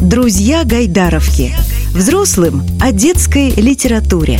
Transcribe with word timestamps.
Друзья 0.00 0.62
Гайдаровки. 0.64 1.52
Взрослым 1.92 2.62
о 2.80 2.92
детской 2.92 3.50
литературе. 3.50 4.38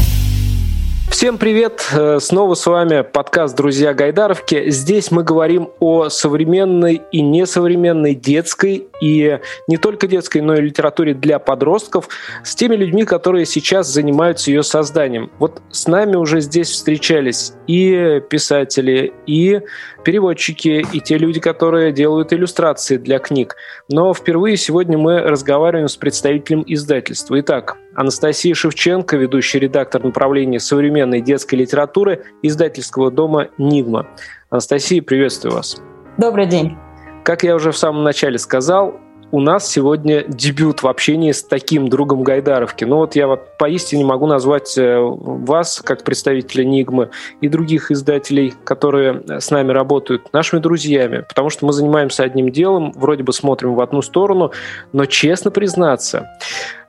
Всем 1.11 1.38
привет! 1.38 1.88
Э, 1.92 2.19
снова 2.21 2.54
с 2.54 2.67
вами 2.67 3.01
подкаст 3.01 3.57
«Друзья 3.57 3.95
Гайдаровки». 3.95 4.71
Здесь 4.71 5.11
мы 5.11 5.25
говорим 5.25 5.71
о 5.80 6.11
современной 6.11 7.03
и 7.11 7.23
несовременной 7.23 8.14
детской 8.14 8.87
и 9.00 9.41
не 9.66 9.77
только 9.79 10.07
детской, 10.07 10.43
но 10.43 10.55
и 10.55 10.61
литературе 10.61 11.14
для 11.14 11.39
подростков 11.39 12.09
с 12.45 12.55
теми 12.55 12.77
людьми, 12.77 13.05
которые 13.05 13.46
сейчас 13.46 13.89
занимаются 13.89 14.50
ее 14.50 14.62
созданием. 14.62 15.30
Вот 15.39 15.62
с 15.71 15.89
нами 15.89 16.14
уже 16.14 16.41
здесь 16.41 16.68
встречались 16.71 17.54
и 17.66 18.22
писатели, 18.29 19.12
и 19.27 19.62
переводчики, 20.04 20.86
и 20.93 21.00
те 21.00 21.18
люди, 21.18 21.40
которые 21.40 21.90
делают 21.90 22.32
иллюстрации 22.32 22.96
для 22.96 23.18
книг. 23.18 23.56
Но 23.88 24.12
впервые 24.14 24.56
сегодня 24.56 24.98
мы 24.98 25.20
разговариваем 25.20 25.88
с 25.88 25.96
представителем 25.96 26.62
издательства. 26.66 27.41
Итак, 27.41 27.77
Анастасия 27.98 28.55
Шевченко, 28.55 29.16
ведущий 29.16 29.59
редактор 29.59 30.05
направления 30.05 30.61
современной 30.61 31.20
детской 31.20 31.56
литературы 31.56 32.23
издательского 32.43 33.11
дома 33.11 33.48
«Нигма». 33.59 34.06
Анастасия, 34.51 35.02
приветствую 35.02 35.56
вас. 35.56 35.83
Добрый 36.16 36.47
день. 36.47 36.77
Как 37.25 37.42
я 37.42 37.56
уже 37.56 37.73
в 37.73 37.77
самом 37.77 38.05
начале 38.05 38.39
сказал, 38.39 39.01
у 39.30 39.41
нас 39.41 39.68
сегодня 39.68 40.24
дебют 40.27 40.82
в 40.82 40.88
общении 40.88 41.32
с 41.32 41.42
таким 41.42 41.88
другом 41.88 42.23
Гайдаровки. 42.23 42.84
Ну 42.84 42.96
вот 42.96 43.14
я 43.14 43.27
вот 43.27 43.59
поистине 43.59 44.05
могу 44.05 44.27
назвать 44.27 44.77
э, 44.78 44.98
вас, 45.00 45.82
как 45.84 46.05
представителя 46.05 46.64
Нигмы, 46.64 47.10
и 47.41 47.48
других 47.48 47.91
издателей, 47.91 48.55
которые 48.64 49.22
с 49.41 49.50
нами 49.50 49.72
работают, 49.72 50.33
нашими 50.33 50.60
друзьями, 50.60 51.24
потому 51.28 51.50
что 51.50 51.66
мы 51.66 51.72
занимаемся 51.72 52.22
одним 52.22 52.50
делом, 52.50 52.92
вроде 52.92 53.22
бы 53.22 53.33
смотрим 53.33 53.74
в 53.74 53.80
одну 53.80 54.02
сторону, 54.02 54.52
но 54.92 55.06
честно 55.06 55.50
признаться, 55.50 56.28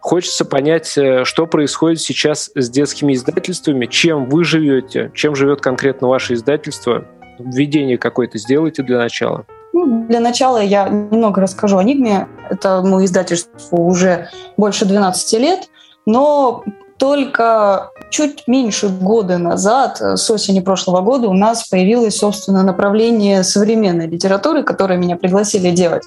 Хочется 0.02 0.46
понять, 0.46 0.98
э, 0.98 1.26
что 1.26 1.46
происходит 1.46 2.00
сейчас 2.00 2.52
с 2.56 2.70
детскими 2.70 3.14
издательствами, 3.14 3.86
чем 3.86 4.30
вы 4.30 4.46
живете, 4.46 5.12
чем 5.14 5.36
живет 5.36 5.60
конкретно 5.60 6.08
ваше 6.08 6.36
издательство. 6.36 7.06
Введение 7.38 7.98
какое-то 7.98 8.38
сделайте 8.38 8.82
для 8.82 8.98
начала. 8.98 9.46
Ну, 9.80 10.06
для 10.10 10.20
начала 10.20 10.62
я 10.62 10.90
немного 10.90 11.40
расскажу 11.40 11.78
о 11.78 11.84
Нигме. 11.84 12.28
Это 12.50 12.82
мое 12.82 13.06
издательство 13.06 13.78
уже 13.78 14.28
больше 14.58 14.84
12 14.84 15.40
лет, 15.40 15.70
но 16.06 16.66
только 16.98 17.92
чуть 18.10 18.46
меньше 18.46 18.90
года 18.90 19.38
назад, 19.38 20.02
с 20.02 20.30
осени 20.30 20.60
прошлого 20.60 21.00
года, 21.00 21.30
у 21.30 21.34
нас 21.34 21.70
появилось, 21.70 22.18
собственно, 22.18 22.62
направление 22.62 23.44
современной 23.44 24.08
литературы, 24.08 24.64
которое 24.64 25.00
меня 25.00 25.16
пригласили 25.16 25.72
делать. 25.72 26.04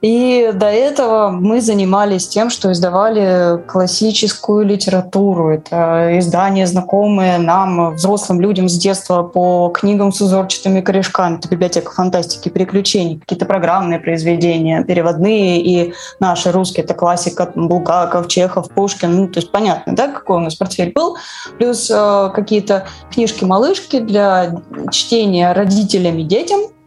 И 0.00 0.52
до 0.54 0.66
этого 0.66 1.30
мы 1.30 1.60
занимались 1.60 2.28
тем, 2.28 2.50
что 2.50 2.70
издавали 2.70 3.60
классическую 3.66 4.64
литературу. 4.64 5.50
Это 5.50 6.18
издания, 6.18 6.66
знакомые 6.66 7.38
нам, 7.38 7.94
взрослым 7.94 8.40
людям 8.40 8.68
с 8.68 8.78
детства 8.78 9.24
по 9.24 9.70
книгам 9.70 10.12
с 10.12 10.20
узорчатыми 10.20 10.82
корешками. 10.82 11.38
Это 11.38 11.48
библиотека 11.48 11.90
фантастики, 11.90 12.48
приключений, 12.48 13.18
какие-то 13.18 13.46
программные 13.46 13.98
произведения, 13.98 14.84
переводные 14.84 15.60
и 15.60 15.94
наши 16.20 16.52
русские. 16.52 16.84
Это 16.84 16.94
классика 16.94 17.50
Булгаков, 17.56 18.28
Чехов, 18.28 18.68
Пушкин. 18.70 19.16
Ну, 19.16 19.28
то 19.28 19.40
есть 19.40 19.50
понятно, 19.50 19.96
да, 19.96 20.08
какой 20.08 20.36
у 20.36 20.40
нас 20.40 20.54
портфель 20.54 20.92
был. 20.92 21.16
Плюс 21.58 21.90
э, 21.90 22.30
какие-то 22.34 22.86
книжки-малышки 23.10 23.98
для 23.98 24.62
чтения 24.92 25.52
родителям 25.52 26.18
и 26.18 26.22
детям– 26.22 26.60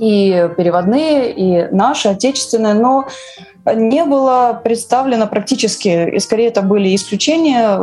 и 0.00 0.48
переводные, 0.56 1.30
и 1.30 1.68
наши, 1.74 2.08
отечественные, 2.08 2.74
но 2.74 3.06
не 3.66 4.04
было 4.06 4.58
представлено 4.64 5.26
практически, 5.26 6.10
и 6.16 6.18
скорее 6.18 6.48
это 6.48 6.62
были 6.62 6.94
исключения, 6.94 7.78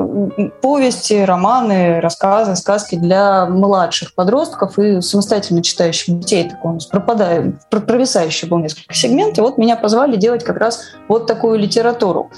повести, 0.61 1.23
романы, 1.23 1.99
рассказы, 2.01 2.55
сказки 2.55 2.95
для 2.95 3.45
младших 3.45 4.15
подростков 4.15 4.79
и 4.79 5.01
самостоятельно 5.01 5.61
читающих 5.61 6.19
детей. 6.19 6.49
Такой 6.49 6.71
у 6.71 6.73
нас 6.75 6.87
пропадает, 6.87 7.55
провисающий 7.69 8.47
был 8.47 8.57
несколько 8.57 8.95
сегментов. 8.95 9.45
Вот 9.45 9.57
меня 9.59 9.75
позвали 9.75 10.15
делать 10.15 10.43
как 10.43 10.57
раз 10.57 10.81
вот 11.07 11.27
такую 11.27 11.59
литературу. 11.59 12.31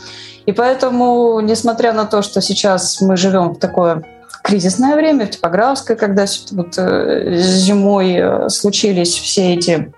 И 0.46 0.52
поэтому, 0.52 1.40
несмотря 1.40 1.94
на 1.94 2.06
то, 2.06 2.22
что 2.22 2.42
сейчас 2.42 3.00
мы 3.00 3.16
живем 3.16 3.54
в 3.54 3.60
такое 3.60 4.04
кризисное 4.42 4.96
время, 4.96 5.26
в 5.26 5.32
типографское, 5.32 5.98
когда 5.98 6.26
вот, 6.52 6.76
э, 6.78 7.36
зимой 7.38 8.16
э, 8.16 8.50
случились 8.50 9.14
все 9.14 9.54
эти 9.54 9.94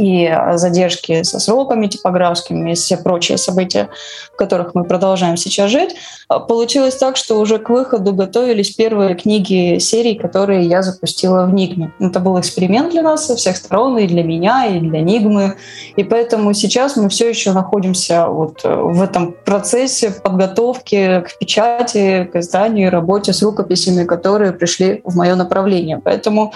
и 0.00 0.34
задержки 0.54 1.22
со 1.22 1.38
сроками 1.38 1.86
типографскими, 1.86 2.70
и 2.70 2.74
все 2.74 2.96
прочие 2.96 3.36
события, 3.36 3.90
в 4.32 4.36
которых 4.36 4.74
мы 4.74 4.84
продолжаем 4.84 5.36
сейчас 5.36 5.70
жить. 5.70 5.94
А 6.28 6.38
получилось 6.38 6.96
так, 6.96 7.16
что 7.16 7.38
уже 7.38 7.58
к 7.58 7.68
выходу 7.68 8.14
готовились 8.14 8.70
первые 8.70 9.14
книги 9.14 9.78
серий, 9.78 10.14
которые 10.14 10.66
я 10.66 10.82
запустила 10.82 11.44
в 11.44 11.52
Нигме. 11.52 11.92
Это 12.00 12.20
был 12.20 12.40
эксперимент 12.40 12.92
для 12.92 13.02
нас 13.02 13.26
со 13.26 13.36
всех 13.36 13.56
сторон, 13.56 13.98
и 13.98 14.06
для 14.06 14.22
меня, 14.22 14.66
и 14.66 14.80
для 14.80 15.00
Нигмы. 15.00 15.56
И 15.96 16.04
поэтому 16.04 16.54
сейчас 16.54 16.96
мы 16.96 17.08
все 17.08 17.28
еще 17.28 17.52
находимся 17.52 18.26
вот 18.28 18.60
э, 18.64 18.74
в 18.74 19.02
этом 19.02 19.34
процессе 19.44 20.10
подготовки 20.10 21.20
к 21.20 21.38
печати, 21.38 22.30
к 22.32 22.36
изданию, 22.36 22.90
работе 22.90 23.32
с 23.32 23.42
рукописями, 23.42 24.04
которые 24.04 24.52
пришли 24.52 25.02
в 25.04 25.16
мое 25.16 25.34
направление. 25.34 26.00
Поэтому 26.02 26.52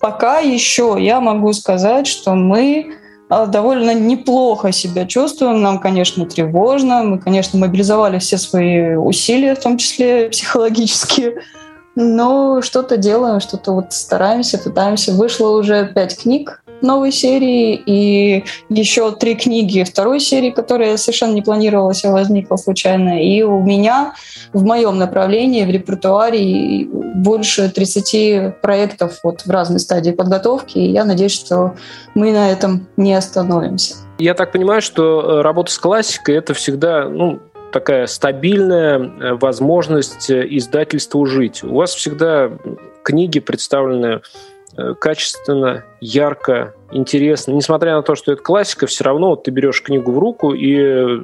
пока 0.00 0.38
еще 0.38 0.96
я 0.98 1.20
могу 1.20 1.52
сказать, 1.54 2.06
что 2.06 2.34
мы 2.34 2.83
довольно 3.28 3.94
неплохо 3.94 4.72
себя 4.72 5.06
чувствуем. 5.06 5.62
Нам, 5.62 5.78
конечно, 5.78 6.26
тревожно. 6.26 7.02
Мы, 7.02 7.18
конечно, 7.18 7.58
мобилизовали 7.58 8.18
все 8.18 8.38
свои 8.38 8.96
усилия, 8.96 9.54
в 9.54 9.60
том 9.60 9.78
числе 9.78 10.28
психологические. 10.30 11.42
Но 11.96 12.60
что-то 12.60 12.96
делаем, 12.96 13.40
что-то 13.40 13.72
вот 13.72 13.92
стараемся, 13.92 14.58
пытаемся. 14.58 15.12
Вышло 15.12 15.50
уже 15.50 15.86
пять 15.86 16.20
книг 16.20 16.63
новой 16.82 17.12
серии 17.12 17.74
и 17.74 18.44
еще 18.68 19.12
три 19.12 19.34
книги 19.34 19.82
второй 19.82 20.20
серии, 20.20 20.50
которые 20.50 20.98
совершенно 20.98 21.32
не 21.32 21.42
планировалась, 21.42 22.04
а 22.04 22.12
возникла 22.12 22.56
случайно. 22.56 23.22
И 23.22 23.42
у 23.42 23.60
меня 23.60 24.14
в 24.52 24.64
моем 24.64 24.98
направлении, 24.98 25.64
в 25.64 25.70
репертуаре 25.70 26.86
больше 26.86 27.70
30 27.70 28.60
проектов 28.60 29.20
вот 29.22 29.42
в 29.42 29.50
разной 29.50 29.80
стадии 29.80 30.10
подготовки. 30.10 30.78
И 30.78 30.90
я 30.90 31.04
надеюсь, 31.04 31.32
что 31.32 31.74
мы 32.14 32.32
на 32.32 32.50
этом 32.50 32.86
не 32.96 33.14
остановимся. 33.14 33.96
Я 34.18 34.34
так 34.34 34.52
понимаю, 34.52 34.80
что 34.80 35.20
э, 35.20 35.42
работа 35.42 35.72
с 35.72 35.78
классикой– 35.78 36.36
это 36.36 36.54
всегда 36.54 37.08
ну, 37.08 37.40
такая 37.72 38.06
стабильная 38.06 38.98
э, 38.98 39.34
возможность 39.34 40.30
э, 40.30 40.46
издательству 40.48 41.26
жить. 41.26 41.64
У 41.64 41.74
вас 41.74 41.92
всегда 41.92 42.52
книги 43.02 43.40
представлены 43.40 44.22
качественно, 45.00 45.84
ярко, 46.00 46.74
интересно. 46.92 47.52
Несмотря 47.52 47.94
на 47.96 48.02
то, 48.02 48.14
что 48.14 48.32
это 48.32 48.42
классика, 48.42 48.86
все 48.86 49.04
равно 49.04 49.30
вот 49.30 49.44
ты 49.44 49.50
берешь 49.50 49.82
книгу 49.82 50.12
в 50.12 50.18
руку 50.18 50.52
и 50.52 50.76
э, 50.76 51.18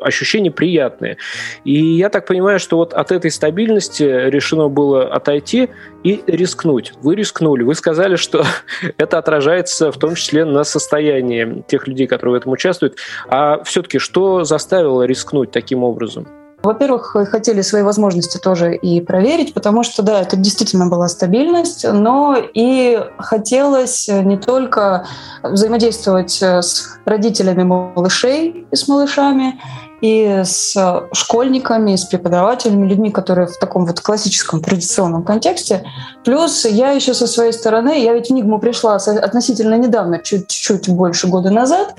ощущения 0.00 0.50
приятные. 0.50 1.18
И 1.64 1.72
я 1.74 2.08
так 2.08 2.26
понимаю, 2.26 2.58
что 2.58 2.76
вот 2.76 2.94
от 2.94 3.12
этой 3.12 3.30
стабильности 3.30 4.02
решено 4.02 4.68
было 4.68 5.04
отойти 5.04 5.70
и 6.02 6.22
рискнуть. 6.26 6.92
Вы 7.02 7.16
рискнули. 7.16 7.62
Вы 7.62 7.74
сказали, 7.74 8.16
что 8.16 8.44
это 8.96 9.18
отражается 9.18 9.92
в 9.92 9.98
том 9.98 10.14
числе 10.14 10.44
на 10.44 10.64
состоянии 10.64 11.64
тех 11.66 11.86
людей, 11.86 12.06
которые 12.06 12.34
в 12.34 12.40
этом 12.40 12.52
участвуют. 12.52 12.96
А 13.28 13.62
все-таки 13.64 13.98
что 13.98 14.44
заставило 14.44 15.02
рискнуть 15.02 15.50
таким 15.50 15.84
образом? 15.84 16.41
Во-первых, 16.62 17.16
хотели 17.30 17.60
свои 17.62 17.82
возможности 17.82 18.38
тоже 18.38 18.76
и 18.76 19.00
проверить, 19.00 19.52
потому 19.52 19.82
что, 19.82 20.02
да, 20.02 20.20
это 20.20 20.36
действительно 20.36 20.86
была 20.86 21.08
стабильность, 21.08 21.84
но 21.90 22.36
и 22.36 23.00
хотелось 23.18 24.08
не 24.08 24.36
только 24.36 25.06
взаимодействовать 25.42 26.40
с 26.40 26.98
родителями 27.04 27.64
малышей 27.64 28.66
и 28.70 28.76
с 28.76 28.86
малышами, 28.86 29.60
и 30.00 30.42
с 30.44 30.76
школьниками, 31.12 31.92
и 31.92 31.96
с 31.96 32.04
преподавателями, 32.04 32.88
людьми, 32.88 33.10
которые 33.10 33.46
в 33.46 33.56
таком 33.58 33.86
вот 33.86 34.00
классическом 34.00 34.60
традиционном 34.60 35.22
контексте. 35.22 35.84
Плюс 36.24 36.64
я 36.64 36.90
еще 36.90 37.14
со 37.14 37.26
своей 37.26 37.52
стороны, 37.52 38.02
я 38.02 38.12
ведь 38.12 38.28
в 38.28 38.32
Нигму 38.32 38.58
пришла 38.58 38.96
относительно 38.96 39.76
недавно, 39.78 40.18
чуть-чуть 40.18 40.88
больше 40.88 41.28
года 41.28 41.50
назад, 41.50 41.94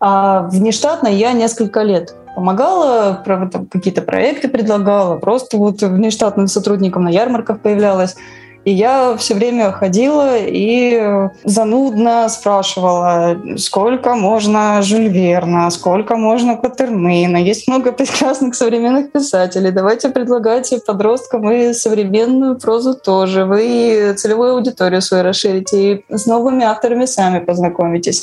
а 0.00 0.42
внештатно 0.48 1.08
я 1.08 1.32
несколько 1.32 1.82
лет 1.82 2.14
помогала, 2.34 3.22
какие-то 3.70 4.02
проекты 4.02 4.48
предлагала, 4.48 5.16
просто 5.16 5.56
вот 5.56 5.82
внештатным 5.82 6.46
сотрудникам 6.46 7.04
на 7.04 7.08
ярмарках 7.08 7.60
появлялась. 7.60 8.16
И 8.64 8.72
я 8.72 9.16
все 9.18 9.34
время 9.34 9.72
ходила 9.72 10.36
и 10.38 11.28
занудно 11.44 12.28
спрашивала, 12.28 13.36
сколько 13.58 14.14
можно 14.14 14.80
Жюль 14.82 15.08
Верна, 15.08 15.70
сколько 15.70 16.16
можно 16.16 16.56
Катермейна. 16.56 17.36
Есть 17.36 17.68
много 17.68 17.92
прекрасных 17.92 18.54
современных 18.54 19.12
писателей. 19.12 19.70
Давайте 19.70 20.08
предлагайте 20.08 20.78
подросткам 20.78 21.50
и 21.50 21.72
современную 21.74 22.58
прозу 22.58 22.94
тоже. 22.94 23.44
Вы 23.44 24.14
целевую 24.16 24.54
аудиторию 24.54 25.02
свою 25.02 25.24
расширите 25.24 25.92
и 25.92 26.04
с 26.08 26.26
новыми 26.26 26.64
авторами 26.64 27.04
сами 27.04 27.40
познакомитесь. 27.40 28.22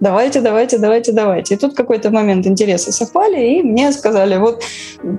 Давайте, 0.00 0.40
давайте, 0.40 0.78
давайте, 0.78 1.12
давайте. 1.12 1.54
И 1.54 1.58
тут 1.58 1.76
какой-то 1.76 2.10
момент 2.10 2.46
интереса 2.46 2.92
совпали, 2.92 3.58
и 3.58 3.62
мне 3.62 3.92
сказали, 3.92 4.36
вот 4.38 4.62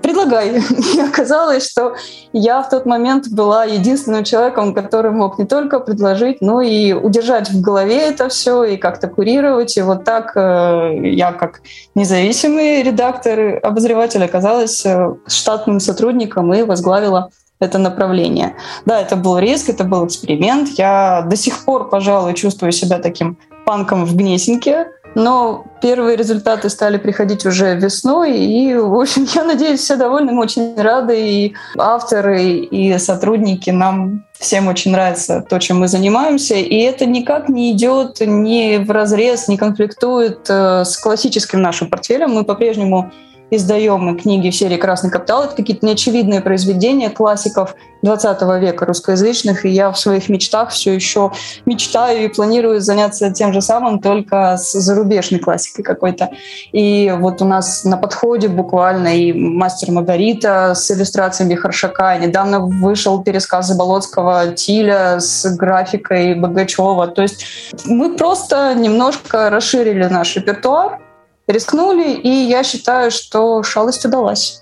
предлагай. 0.02 0.62
И 0.96 1.00
оказалось, 1.00 1.70
что 1.70 1.96
я 2.34 2.62
в 2.62 2.70
тот 2.70 2.86
момент 2.86 3.28
была 3.30 3.66
единственным 3.66 4.24
человеком, 4.24 4.63
который 4.72 5.12
мог 5.12 5.40
не 5.40 5.46
только 5.46 5.80
предложить, 5.80 6.42
но 6.42 6.62
и 6.62 6.94
удержать 6.94 7.50
в 7.50 7.60
голове 7.60 7.98
это 8.10 8.30
все 8.30 8.64
и 8.64 8.78
как-то 8.78 9.08
курировать. 9.08 9.76
И 9.78 9.82
вот 9.82 10.04
так 10.06 10.38
э, 10.38 11.00
я, 11.04 11.32
как 11.32 11.62
независимый 11.96 12.84
редактор, 12.84 13.60
обозреватель, 13.64 14.24
оказалась 14.24 14.86
э, 14.86 15.16
штатным 15.28 15.80
сотрудником 15.80 16.54
и 16.54 16.62
возглавила 16.62 17.30
это 17.60 17.78
направление. 17.78 18.56
Да, 18.86 19.02
это 19.02 19.16
был 19.16 19.40
риск, 19.40 19.70
это 19.70 19.84
был 19.84 20.06
эксперимент. 20.06 20.70
Я 20.78 21.24
до 21.28 21.36
сих 21.36 21.66
пор, 21.66 21.90
пожалуй, 21.90 22.34
чувствую 22.34 22.72
себя 22.72 23.00
таким 23.00 23.38
панком 23.66 24.06
в 24.06 24.16
Гнесинке, 24.16 24.88
но 25.16 25.66
первые 25.82 26.16
результаты 26.16 26.70
стали 26.70 26.98
приходить 26.98 27.46
уже 27.46 27.76
весной, 27.76 28.38
и, 28.38 28.76
в 28.76 29.00
общем, 29.00 29.28
я 29.36 29.44
надеюсь, 29.44 29.82
все 29.82 29.96
довольны, 29.96 30.32
мы 30.32 30.44
очень 30.44 30.76
рады, 30.76 31.20
и 31.20 31.56
авторы, 31.78 32.44
и 32.44 32.98
сотрудники, 32.98 33.70
нам 33.70 34.24
всем 34.34 34.68
очень 34.68 34.92
нравится 34.92 35.46
то, 35.48 35.60
чем 35.60 35.80
мы 35.80 35.88
занимаемся, 35.88 36.56
и 36.56 36.78
это 36.80 37.06
никак 37.06 37.50
не 37.50 37.72
идет 37.72 38.20
ни 38.20 38.78
в 38.78 38.92
разрез, 38.92 39.48
не 39.48 39.58
конфликтует 39.58 40.46
э, 40.50 40.84
с 40.84 40.98
классическим 40.98 41.62
нашим 41.62 41.90
портфелем. 41.90 42.32
Мы 42.32 42.44
по-прежнему 42.44 43.12
издаем 43.56 44.18
книги 44.18 44.50
в 44.50 44.56
серии 44.56 44.78
«Красный 44.78 45.10
капитал». 45.10 45.44
Это 45.44 45.56
какие-то 45.56 45.86
неочевидные 45.86 46.42
произведения 46.42 47.10
классиков 47.10 47.76
20 48.04 48.42
века 48.62 48.86
русскоязычных, 48.86 49.66
и 49.66 49.70
я 49.70 49.92
в 49.92 49.98
своих 49.98 50.30
мечтах 50.30 50.70
все 50.70 50.94
еще 50.94 51.32
мечтаю 51.66 52.26
и 52.26 52.28
планирую 52.28 52.82
заняться 52.82 53.32
тем 53.32 53.54
же 53.54 53.62
самым, 53.62 54.00
только 54.00 54.58
с 54.58 54.74
зарубежной 54.74 55.40
классикой 55.40 55.84
какой-то. 55.84 56.30
И 56.74 57.14
вот 57.18 57.42
у 57.42 57.46
нас 57.46 57.86
на 57.86 57.98
подходе 57.98 58.50
буквально 58.50 59.18
и 59.18 59.32
«Мастер 59.32 59.92
Маргарита» 59.92 60.74
с 60.76 60.92
иллюстрациями 60.92 61.56
Харшака, 61.56 62.18
недавно 62.18 62.60
вышел 62.60 63.24
пересказ 63.24 63.68
Заболоцкого 63.68 64.48
«Тиля» 64.48 65.20
с 65.20 65.56
графикой 65.56 66.36
Богачева. 66.36 67.08
То 67.08 67.22
есть 67.22 67.46
мы 67.86 68.16
просто 68.16 68.74
немножко 68.76 69.50
расширили 69.50 70.06
наш 70.06 70.36
репертуар, 70.36 71.00
рискнули, 71.48 72.14
и 72.14 72.30
я 72.30 72.64
считаю, 72.64 73.12
что 73.12 73.64
шалость 73.64 74.06
удалась. 74.06 74.60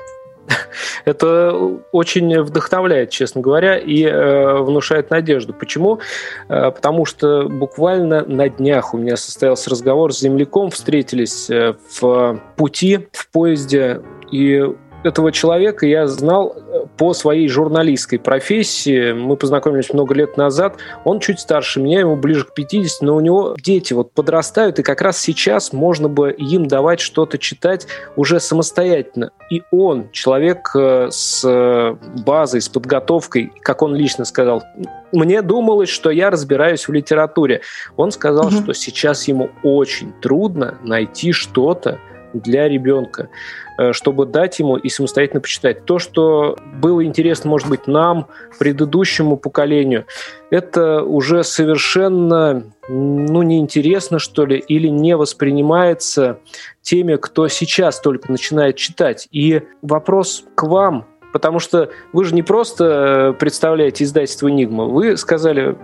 Это 1.05 1.53
очень 1.91 2.41
вдохновляет, 2.41 3.09
честно 3.09 3.41
говоря, 3.41 3.77
и 3.77 4.03
э, 4.03 4.61
внушает 4.61 5.09
надежду. 5.09 5.53
Почему? 5.53 5.99
Э, 6.49 6.71
потому 6.71 7.05
что 7.05 7.47
буквально 7.47 8.25
на 8.25 8.49
днях 8.49 8.93
у 8.93 8.97
меня 8.97 9.17
состоялся 9.17 9.69
разговор 9.69 10.13
с 10.13 10.19
земляком, 10.19 10.71
встретились 10.71 11.49
э, 11.49 11.75
в 11.99 12.41
пути, 12.55 13.07
в 13.11 13.29
поезде, 13.29 14.01
и 14.31 14.65
этого 15.03 15.31
человека 15.31 15.85
я 15.85 16.07
знал 16.07 16.55
э, 16.55 16.85
по 16.97 17.13
своей 17.13 17.47
журналистской 17.47 18.19
профессии. 18.19 19.13
Мы 19.13 19.35
познакомились 19.35 19.93
много 19.93 20.13
лет 20.13 20.37
назад. 20.37 20.77
Он 21.03 21.19
чуть 21.19 21.39
старше 21.39 21.79
меня, 21.79 22.01
ему 22.01 22.15
ближе 22.15 22.45
к 22.45 22.53
50, 22.53 23.01
но 23.01 23.15
у 23.15 23.19
него 23.19 23.55
дети 23.59 23.93
вот 23.93 24.13
подрастают, 24.13 24.79
и 24.79 24.83
как 24.83 25.01
раз 25.01 25.19
сейчас 25.19 25.73
можно 25.73 26.07
бы 26.07 26.31
им 26.31 26.67
давать 26.67 26.99
что-то 26.99 27.37
читать 27.37 27.87
уже 28.15 28.39
самостоятельно. 28.39 29.31
И 29.49 29.63
он, 29.71 30.09
человек 30.11 30.71
э, 30.75 31.07
с 31.11 31.43
э, 31.43 31.95
базой, 32.25 32.61
с 32.61 32.69
подготовкой, 32.69 33.51
как 33.61 33.81
он 33.81 33.95
лично 33.95 34.25
сказал, 34.25 34.63
мне 35.11 35.41
думалось, 35.41 35.89
что 35.89 36.09
я 36.09 36.29
разбираюсь 36.29 36.87
в 36.87 36.93
литературе. 36.93 37.61
Он 37.97 38.11
сказал, 38.11 38.47
угу. 38.47 38.55
что 38.55 38.73
сейчас 38.73 39.27
ему 39.27 39.49
очень 39.63 40.13
трудно 40.21 40.77
найти 40.83 41.31
что-то 41.31 41.99
для 42.33 42.67
ребенка. 42.67 43.29
Э, 43.81 43.93
чтобы 43.93 44.25
дать 44.27 44.59
ему 44.59 44.77
и 44.77 44.89
самостоятельно 44.89 45.41
почитать. 45.41 45.85
То, 45.85 45.97
что 45.97 46.55
было 46.75 47.03
интересно, 47.03 47.49
может 47.49 47.67
быть, 47.67 47.87
нам, 47.87 48.27
предыдущему 48.59 49.37
поколению, 49.37 50.05
это 50.51 51.01
уже 51.01 51.43
совершенно 51.43 52.63
ну, 52.89 53.41
неинтересно, 53.41 54.19
что 54.19 54.45
ли, 54.45 54.57
или 54.59 54.87
не 54.87 55.15
воспринимается 55.15 56.39
теми, 56.81 57.15
кто 57.15 57.47
сейчас 57.47 57.99
только 57.99 58.31
начинает 58.31 58.75
читать. 58.75 59.27
И 59.31 59.63
вопрос 59.81 60.43
к 60.53 60.63
вам, 60.63 61.07
потому 61.33 61.57
что 61.57 61.89
вы 62.13 62.25
же 62.25 62.35
не 62.35 62.43
просто 62.43 63.33
э, 63.33 63.33
представляете 63.39 64.03
издательство 64.03 64.49
«Энигма», 64.49 64.85
вы 64.85 65.17
сказали 65.17 65.75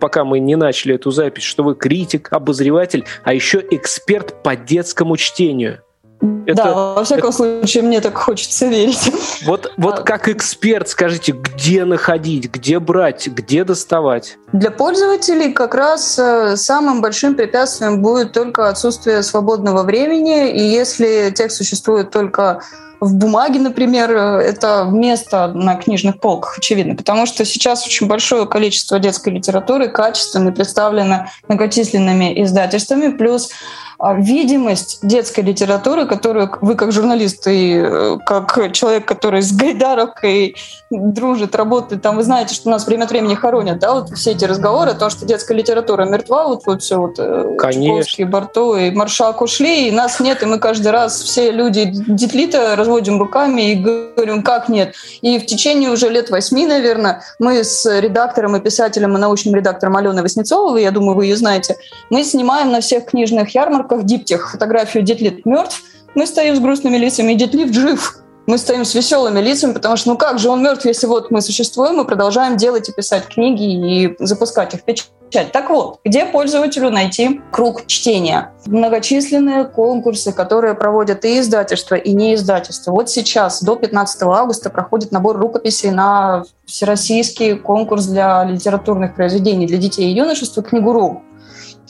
пока 0.00 0.24
мы 0.24 0.38
не 0.38 0.56
начали 0.56 0.94
эту 0.94 1.10
запись, 1.10 1.42
что 1.42 1.62
вы 1.62 1.74
критик, 1.74 2.32
обозреватель, 2.32 3.04
а 3.24 3.34
еще 3.34 3.62
эксперт 3.70 4.42
по 4.42 4.56
детскому 4.56 5.18
чтению. 5.18 5.82
Это, 6.20 6.62
да, 6.62 6.74
во 6.74 7.04
всяком 7.04 7.28
это... 7.28 7.36
случае, 7.36 7.82
мне 7.82 8.00
так 8.00 8.16
хочется 8.16 8.66
верить. 8.66 9.12
Вот, 9.44 9.70
вот 9.76 9.98
а... 10.00 10.02
как 10.02 10.28
эксперт 10.28 10.88
скажите, 10.88 11.32
где 11.32 11.84
находить, 11.84 12.50
где 12.50 12.78
брать, 12.78 13.28
где 13.28 13.64
доставать? 13.64 14.38
Для 14.52 14.70
пользователей 14.70 15.52
как 15.52 15.74
раз 15.74 16.18
э, 16.18 16.56
самым 16.56 17.02
большим 17.02 17.34
препятствием 17.34 18.02
будет 18.02 18.32
только 18.32 18.68
отсутствие 18.68 19.22
свободного 19.22 19.82
времени. 19.82 20.50
И 20.50 20.60
если 20.60 21.30
текст 21.36 21.58
существует 21.58 22.10
только 22.10 22.62
в 23.00 23.14
бумаге, 23.14 23.60
например, 23.60 24.10
э, 24.10 24.42
это 24.42 24.88
место 24.90 25.48
на 25.48 25.76
книжных 25.76 26.18
полках, 26.18 26.58
очевидно, 26.58 26.94
потому 26.94 27.26
что 27.26 27.44
сейчас 27.44 27.86
очень 27.86 28.06
большое 28.06 28.46
количество 28.46 28.98
детской 28.98 29.34
литературы 29.34 29.88
качественно 29.88 30.50
представлено 30.52 31.26
многочисленными 31.48 32.42
издательствами, 32.42 33.16
плюс 33.16 33.50
видимость 33.98 34.98
детской 35.02 35.40
литературы, 35.40 36.06
которую 36.06 36.50
вы 36.60 36.74
как 36.74 36.92
журналист 36.92 37.46
и 37.46 37.80
э, 37.82 38.18
как 38.26 38.72
человек, 38.72 39.06
который 39.06 39.40
с 39.40 39.52
Гайдаровкой 39.52 40.56
дружит, 40.90 41.54
работает, 41.56 42.02
там 42.02 42.16
вы 42.16 42.22
знаете, 42.22 42.54
что 42.54 42.68
у 42.68 42.72
нас 42.72 42.86
время 42.86 43.04
от 43.04 43.10
времени 43.10 43.34
хоронят, 43.34 43.78
да, 43.78 43.94
вот 43.94 44.10
все 44.10 44.32
эти 44.32 44.44
разговоры 44.44 44.90
о 44.90 44.94
том, 44.94 45.08
что 45.08 45.24
детская 45.24 45.54
литература 45.54 46.04
мертва, 46.04 46.46
вот, 46.46 46.66
вот 46.66 46.82
все 46.82 46.98
вот 46.98 47.18
э, 47.18 47.56
Чуковский, 47.72 48.24
Барту 48.24 48.76
и 48.76 48.90
Маршак 48.90 49.40
ушли, 49.40 49.88
и 49.88 49.90
нас 49.90 50.20
нет, 50.20 50.42
и 50.42 50.46
мы 50.46 50.58
каждый 50.58 50.88
раз 50.88 51.22
все 51.22 51.50
люди 51.50 51.90
детлита 51.90 52.76
разводим 52.76 53.18
руками 53.18 53.72
и 53.72 53.74
говорим, 53.76 54.42
как 54.42 54.68
нет. 54.68 54.94
И 55.22 55.38
в 55.38 55.46
течение 55.46 55.90
уже 55.90 56.10
лет 56.10 56.30
восьми, 56.30 56.66
наверное, 56.66 57.22
мы 57.38 57.64
с 57.64 57.86
редактором 58.00 58.56
и 58.56 58.60
писателем 58.60 59.16
и 59.16 59.20
научным 59.20 59.54
редактором 59.54 59.96
Аленой 59.96 60.22
Васнецовой, 60.22 60.82
я 60.82 60.90
думаю, 60.90 61.16
вы 61.16 61.26
ее 61.26 61.36
знаете, 61.36 61.76
мы 62.10 62.22
снимаем 62.24 62.70
на 62.70 62.80
всех 62.80 63.06
книжных 63.06 63.54
ярмарках 63.54 63.85
ярмарках 63.86 64.04
диптих 64.04 64.50
фотографию 64.50 65.02
Детлит 65.02 65.46
мертв, 65.46 65.82
мы 66.14 66.26
стоим 66.26 66.56
с 66.56 66.60
грустными 66.60 66.96
лицами, 66.96 67.32
и 67.32 67.36
Детлит 67.36 67.74
жив. 67.74 68.18
Мы 68.46 68.58
стоим 68.58 68.84
с 68.84 68.94
веселыми 68.94 69.40
лицами, 69.40 69.72
потому 69.72 69.96
что 69.96 70.10
ну 70.10 70.16
как 70.16 70.38
же 70.38 70.48
он 70.48 70.62
мертв, 70.62 70.86
если 70.86 71.08
вот 71.08 71.32
мы 71.32 71.40
существуем, 71.40 71.96
мы 71.96 72.04
продолжаем 72.04 72.56
делать 72.56 72.88
и 72.88 72.92
писать 72.92 73.26
книги 73.26 73.64
и 74.04 74.16
запускать 74.20 74.72
их 74.72 74.80
в 74.80 74.84
печать. 74.84 75.10
Так 75.52 75.68
вот, 75.68 75.98
где 76.04 76.24
пользователю 76.24 76.90
найти 76.90 77.40
круг 77.50 77.86
чтения? 77.86 78.52
Многочисленные 78.66 79.64
конкурсы, 79.64 80.32
которые 80.32 80.74
проводят 80.74 81.24
и 81.24 81.40
издательства, 81.40 81.96
и 81.96 82.12
не 82.12 82.36
издательства. 82.36 82.92
Вот 82.92 83.10
сейчас, 83.10 83.64
до 83.64 83.74
15 83.74 84.22
августа, 84.22 84.70
проходит 84.70 85.10
набор 85.10 85.36
рукописей 85.38 85.90
на 85.90 86.44
всероссийский 86.66 87.56
конкурс 87.56 88.06
для 88.06 88.44
литературных 88.44 89.16
произведений 89.16 89.66
для 89.66 89.78
детей 89.78 90.12
и 90.12 90.16
юношества 90.16 90.62
«Книгуру». 90.62 91.22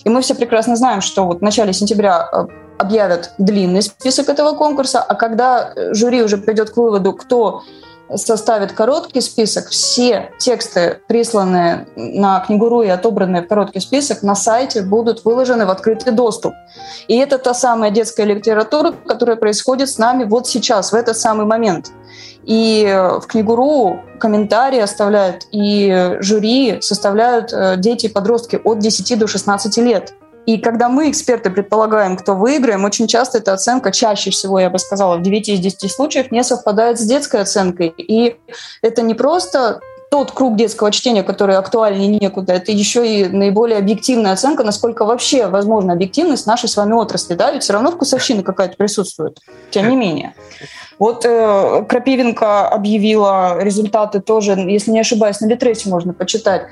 И 0.05 0.09
мы 0.09 0.21
все 0.21 0.35
прекрасно 0.35 0.77
знаем, 0.77 1.01
что 1.01 1.25
вот 1.25 1.39
в 1.39 1.43
начале 1.43 1.73
сентября 1.73 2.29
э, 2.31 2.47
объявят 2.79 3.33
длинный 3.39 3.83
список 3.83 4.29
этого 4.29 4.53
конкурса, 4.57 5.03
а 5.03 5.15
когда 5.15 5.73
э, 5.75 5.95
жюри 5.95 6.23
уже 6.23 6.37
придет 6.39 6.71
к 6.71 6.77
выводу, 6.77 7.13
кто 7.13 7.63
составит 8.15 8.73
короткий 8.73 9.21
список, 9.21 9.69
все 9.69 10.31
тексты, 10.39 11.01
присланные 11.09 11.89
на 11.97 12.41
книгуру 12.41 12.83
и 12.83 12.89
отобранные 12.89 13.43
в 13.43 13.49
короткий 13.49 13.81
список, 13.81 14.23
на 14.23 14.35
сайте 14.35 14.83
будут 14.83 15.25
выложены 15.25 15.67
в 15.67 15.71
открытый 15.71 16.13
доступ. 16.13 16.55
И 17.09 17.17
это 17.17 17.39
та 17.39 17.55
самая 17.55 17.91
детская 17.91 18.25
литература, 18.25 18.93
которая 19.07 19.37
происходит 19.37 19.89
с 19.89 19.99
нами 19.99 20.25
вот 20.25 20.47
сейчас, 20.47 20.93
в 20.93 20.95
этот 20.95 21.17
самый 21.17 21.47
момент. 21.47 21.91
И 22.47 22.85
э, 22.87 23.19
в 23.19 23.27
книгуру 23.27 24.01
комментарии 24.21 24.79
оставляют, 24.79 25.47
и 25.51 26.17
жюри 26.21 26.79
составляют 26.81 27.53
э, 27.53 27.75
дети 27.77 28.07
и 28.07 28.09
подростки 28.09 28.61
от 28.63 28.79
10 28.79 29.19
до 29.19 29.27
16 29.27 29.77
лет. 29.79 30.15
И 30.47 30.59
когда 30.59 30.89
мы, 30.89 31.11
эксперты, 31.11 31.51
предполагаем, 31.51 32.17
кто 32.17 32.37
выиграем, 32.37 32.85
очень 32.85 33.09
часто 33.09 33.39
эта 33.39 33.53
оценка, 33.53 33.91
чаще 33.91 34.31
всего, 34.31 34.61
я 34.61 34.71
бы 34.71 34.79
сказала, 34.79 35.17
в 35.17 35.23
9 35.23 35.49
из 35.49 35.59
10 35.59 35.91
случаев 35.91 36.31
не 36.31 36.45
совпадает 36.45 37.01
с 37.01 37.03
детской 37.03 37.41
оценкой. 37.41 37.93
И 37.99 38.37
это 38.81 39.03
не 39.03 39.15
просто 39.15 39.81
тот 40.17 40.33
круг 40.33 40.57
детского 40.57 40.91
чтения, 40.91 41.23
который 41.23 41.57
актуальнее 41.57 42.09
некуда, 42.09 42.55
это 42.55 42.73
еще 42.73 43.07
и 43.07 43.29
наиболее 43.29 43.79
объективная 43.79 44.33
оценка, 44.33 44.65
насколько 44.65 45.05
вообще 45.05 45.47
возможна 45.47 45.93
объективность 45.93 46.47
нашей 46.47 46.71
с 46.71 46.77
вами 46.79 46.95
отрасли. 46.95 47.35
Да? 47.35 47.51
Ведь 47.51 47.65
все 47.65 47.75
равно 47.75 47.91
вкусовщина 47.91 48.43
какая-то 48.43 48.79
присутствует, 48.79 49.41
тем 49.71 49.91
не 49.91 49.97
менее. 49.97 50.35
Вот 50.99 51.27
э, 51.27 51.85
Крапивенко 51.87 52.67
объявила 52.67 53.63
результаты 53.63 54.21
тоже, 54.21 54.53
если 54.53 54.91
не 54.91 55.01
ошибаюсь, 55.01 55.41
на 55.41 55.47
Литресе 55.49 55.91
можно 55.91 56.15
почитать. 56.15 56.63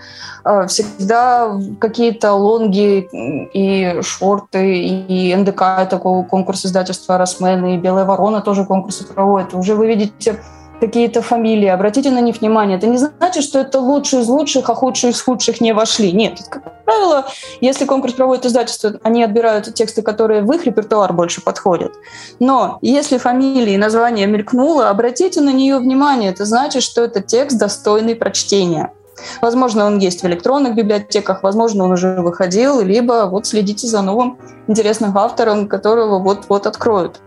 Э, 0.46 0.66
всегда 0.66 1.60
какие-то 1.78 2.32
лонги 2.32 3.06
и 3.12 4.00
шорты, 4.00 4.78
и 4.86 5.34
НДК, 5.36 5.86
такой 5.90 6.24
конкурс 6.24 6.64
издательства 6.64 7.18
«Росмен», 7.18 7.66
и 7.66 7.76
«Белая 7.76 8.06
ворона» 8.06 8.40
тоже 8.40 8.64
конкурсы 8.64 9.06
проводят. 9.06 9.52
Уже 9.52 9.74
вы 9.74 9.88
видите 9.88 10.40
какие-то 10.80 11.22
фамилии, 11.22 11.68
обратите 11.68 12.10
на 12.10 12.20
них 12.20 12.40
внимание. 12.40 12.78
Это 12.78 12.86
не 12.86 12.98
значит, 12.98 13.44
что 13.44 13.58
это 13.60 13.80
лучшие 13.80 14.22
из 14.22 14.28
лучших, 14.28 14.68
а 14.68 14.74
худшие 14.74 15.12
из 15.12 15.20
худших 15.20 15.60
не 15.60 15.72
вошли. 15.72 16.12
Нет, 16.12 16.40
как 16.48 16.84
правило, 16.84 17.26
если 17.60 17.84
конкурс 17.84 18.14
проводит 18.14 18.46
издательство, 18.46 18.94
они 19.02 19.22
отбирают 19.22 19.72
тексты, 19.74 20.02
которые 20.02 20.42
в 20.42 20.52
их 20.52 20.64
репертуар 20.64 21.12
больше 21.12 21.42
подходят. 21.42 21.92
Но 22.38 22.78
если 22.82 23.18
фамилия 23.18 23.74
и 23.74 23.78
название 23.78 24.26
мелькнуло, 24.26 24.90
обратите 24.90 25.40
на 25.40 25.52
нее 25.52 25.78
внимание. 25.78 26.30
Это 26.30 26.44
значит, 26.44 26.82
что 26.82 27.02
это 27.02 27.20
текст 27.20 27.58
достойный 27.58 28.14
прочтения. 28.14 28.92
Возможно, 29.40 29.86
он 29.86 29.98
есть 29.98 30.22
в 30.22 30.26
электронных 30.26 30.74
библиотеках, 30.74 31.42
возможно, 31.42 31.84
он 31.84 31.92
уже 31.92 32.20
выходил, 32.20 32.80
либо 32.80 33.26
вот 33.26 33.46
следите 33.46 33.86
за 33.86 34.02
новым 34.02 34.38
интересным 34.66 35.16
автором, 35.16 35.68
которого 35.68 36.18
вот-вот 36.18 36.66
откроют. 36.66 37.20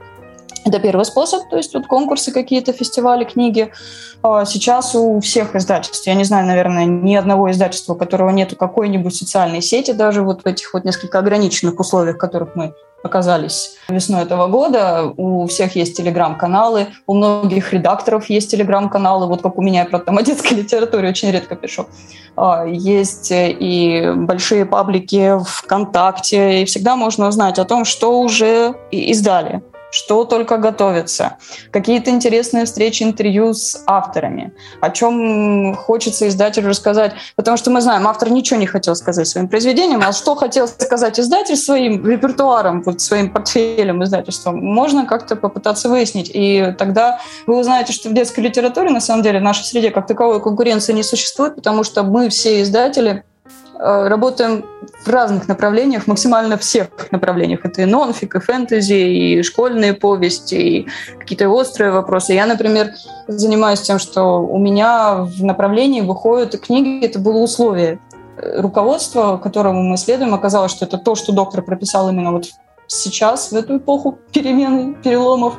Это 0.67 0.79
первый 0.79 1.05
способ, 1.05 1.47
то 1.49 1.55
есть 1.55 1.73
вот 1.73 1.87
конкурсы 1.87 2.33
какие-то, 2.33 2.73
фестивали, 2.73 3.23
книги. 3.23 3.71
А 4.21 4.43
сейчас 4.43 4.95
у 4.95 5.21
всех 5.21 5.55
издательств, 5.55 6.05
я 6.05 6.13
не 6.13 6.25
знаю, 6.25 6.45
наверное, 6.45 6.83
ни 6.83 7.15
одного 7.15 7.49
издательства, 7.49 7.93
у 7.93 7.95
которого 7.95 8.31
нет 8.31 8.53
какой-нибудь 8.59 9.15
социальной 9.15 9.61
сети, 9.61 9.91
даже 9.91 10.23
вот 10.23 10.43
в 10.43 10.45
этих 10.45 10.73
вот 10.73 10.83
несколько 10.83 11.19
ограниченных 11.19 11.79
условиях, 11.79 12.17
в 12.17 12.19
которых 12.19 12.55
мы 12.55 12.73
оказались 13.01 13.77
весной 13.87 14.23
этого 14.23 14.47
года. 14.47 15.13
У 15.15 15.47
всех 15.47 15.77
есть 15.77 15.95
телеграм-каналы, 15.95 16.87
у 17.05 17.13
многих 17.13 17.71
редакторов 17.71 18.29
есть 18.29 18.51
телеграм-каналы, 18.51 19.27
вот 19.27 19.41
как 19.41 19.57
у 19.57 19.61
меня, 19.61 19.81
я, 19.81 19.85
правда, 19.85 20.07
там 20.07 20.17
о 20.17 20.23
детской 20.23 20.55
литературе 20.55 21.07
очень 21.07 21.31
редко 21.31 21.55
пишу. 21.55 21.87
А, 22.35 22.65
есть 22.65 23.29
и 23.31 24.11
большие 24.15 24.65
паблики 24.65 25.39
ВКонтакте, 25.45 26.63
и 26.63 26.65
всегда 26.65 26.97
можно 26.97 27.29
узнать 27.29 27.57
о 27.57 27.63
том, 27.63 27.85
что 27.85 28.19
уже 28.19 28.75
издали 28.91 29.61
что 29.91 30.25
только 30.25 30.57
готовится, 30.57 31.37
какие-то 31.71 32.11
интересные 32.11 32.65
встречи, 32.65 33.03
интервью 33.03 33.53
с 33.53 33.81
авторами, 33.85 34.53
о 34.81 34.89
чем 34.89 35.75
хочется 35.75 36.27
издателю 36.27 36.69
рассказать. 36.69 37.13
Потому 37.35 37.57
что 37.57 37.71
мы 37.71 37.81
знаем, 37.81 38.07
автор 38.07 38.29
ничего 38.29 38.59
не 38.59 38.67
хотел 38.67 38.95
сказать 38.95 39.27
своим 39.27 39.47
произведением, 39.47 40.01
а 40.03 40.11
что 40.11 40.35
хотел 40.35 40.67
сказать 40.67 41.19
издатель 41.19 41.57
своим 41.57 42.05
репертуаром, 42.07 42.83
вот 42.83 43.01
своим 43.01 43.31
портфелем 43.31 44.03
издательством, 44.03 44.63
можно 44.63 45.05
как-то 45.05 45.35
попытаться 45.35 45.89
выяснить. 45.89 46.29
И 46.33 46.75
тогда 46.77 47.19
вы 47.45 47.59
узнаете, 47.59 47.93
что 47.93 48.09
в 48.09 48.13
детской 48.13 48.41
литературе, 48.41 48.89
на 48.89 49.01
самом 49.01 49.23
деле, 49.23 49.39
в 49.39 49.43
нашей 49.43 49.63
среде 49.63 49.91
как 49.91 50.07
таковой 50.07 50.41
конкуренции 50.41 50.93
не 50.93 51.03
существует, 51.03 51.55
потому 51.55 51.83
что 51.83 52.03
мы 52.03 52.29
все 52.29 52.61
издатели 52.61 53.23
работаем 53.79 54.65
в 55.05 55.07
разных 55.07 55.47
направлениях, 55.47 56.07
максимально 56.07 56.57
всех 56.57 56.87
направлениях. 57.11 57.65
Это 57.65 57.83
и 57.83 57.85
нонфик, 57.85 58.35
и 58.35 58.39
фэнтези, 58.39 58.93
и 58.93 59.43
школьные 59.43 59.93
повести, 59.93 60.55
и 60.55 60.87
какие-то 61.19 61.49
острые 61.49 61.91
вопросы. 61.91 62.33
Я, 62.33 62.45
например, 62.45 62.91
занимаюсь 63.27 63.81
тем, 63.81 63.99
что 63.99 64.41
у 64.41 64.57
меня 64.57 65.23
в 65.23 65.43
направлении 65.43 66.01
выходят 66.01 66.59
книги, 66.59 67.05
это 67.05 67.19
было 67.19 67.37
условие. 67.37 67.99
Э, 68.37 68.61
руководство, 68.61 69.37
которому 69.37 69.83
мы 69.83 69.97
следуем, 69.97 70.33
оказалось, 70.33 70.71
что 70.71 70.85
это 70.85 70.97
то, 70.97 71.15
что 71.15 71.31
доктор 71.31 71.61
прописал 71.61 72.09
именно 72.09 72.31
вот 72.31 72.45
сейчас, 72.87 73.51
в 73.51 73.55
эту 73.55 73.77
эпоху 73.77 74.17
перемены, 74.31 74.95
переломов 75.03 75.55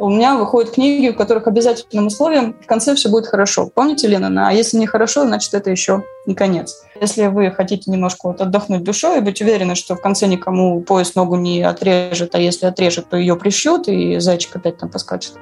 у 0.00 0.08
меня 0.08 0.36
выходят 0.36 0.72
книги, 0.72 1.10
в 1.10 1.16
которых 1.16 1.46
обязательным 1.46 2.06
условием 2.06 2.56
в 2.60 2.66
конце 2.66 2.94
все 2.94 3.10
будет 3.10 3.26
хорошо. 3.26 3.66
Помните 3.66 4.08
Ленина? 4.08 4.48
А 4.48 4.52
если 4.52 4.78
не 4.78 4.86
хорошо, 4.86 5.26
значит, 5.26 5.52
это 5.52 5.70
еще 5.70 6.04
не 6.24 6.34
конец. 6.34 6.84
Если 6.98 7.26
вы 7.26 7.50
хотите 7.50 7.90
немножко 7.90 8.28
вот 8.28 8.40
отдохнуть 8.40 8.82
душой 8.82 9.18
и 9.18 9.20
быть 9.20 9.42
уверены, 9.42 9.74
что 9.74 9.96
в 9.96 10.00
конце 10.00 10.26
никому 10.26 10.80
пояс 10.80 11.14
ногу 11.14 11.36
не 11.36 11.62
отрежет, 11.62 12.34
а 12.34 12.38
если 12.38 12.66
отрежет, 12.66 13.10
то 13.10 13.18
ее 13.18 13.36
прищут, 13.36 13.88
и 13.88 14.18
зайчик 14.18 14.56
опять 14.56 14.78
там 14.78 14.88
поскачет, 14.88 15.34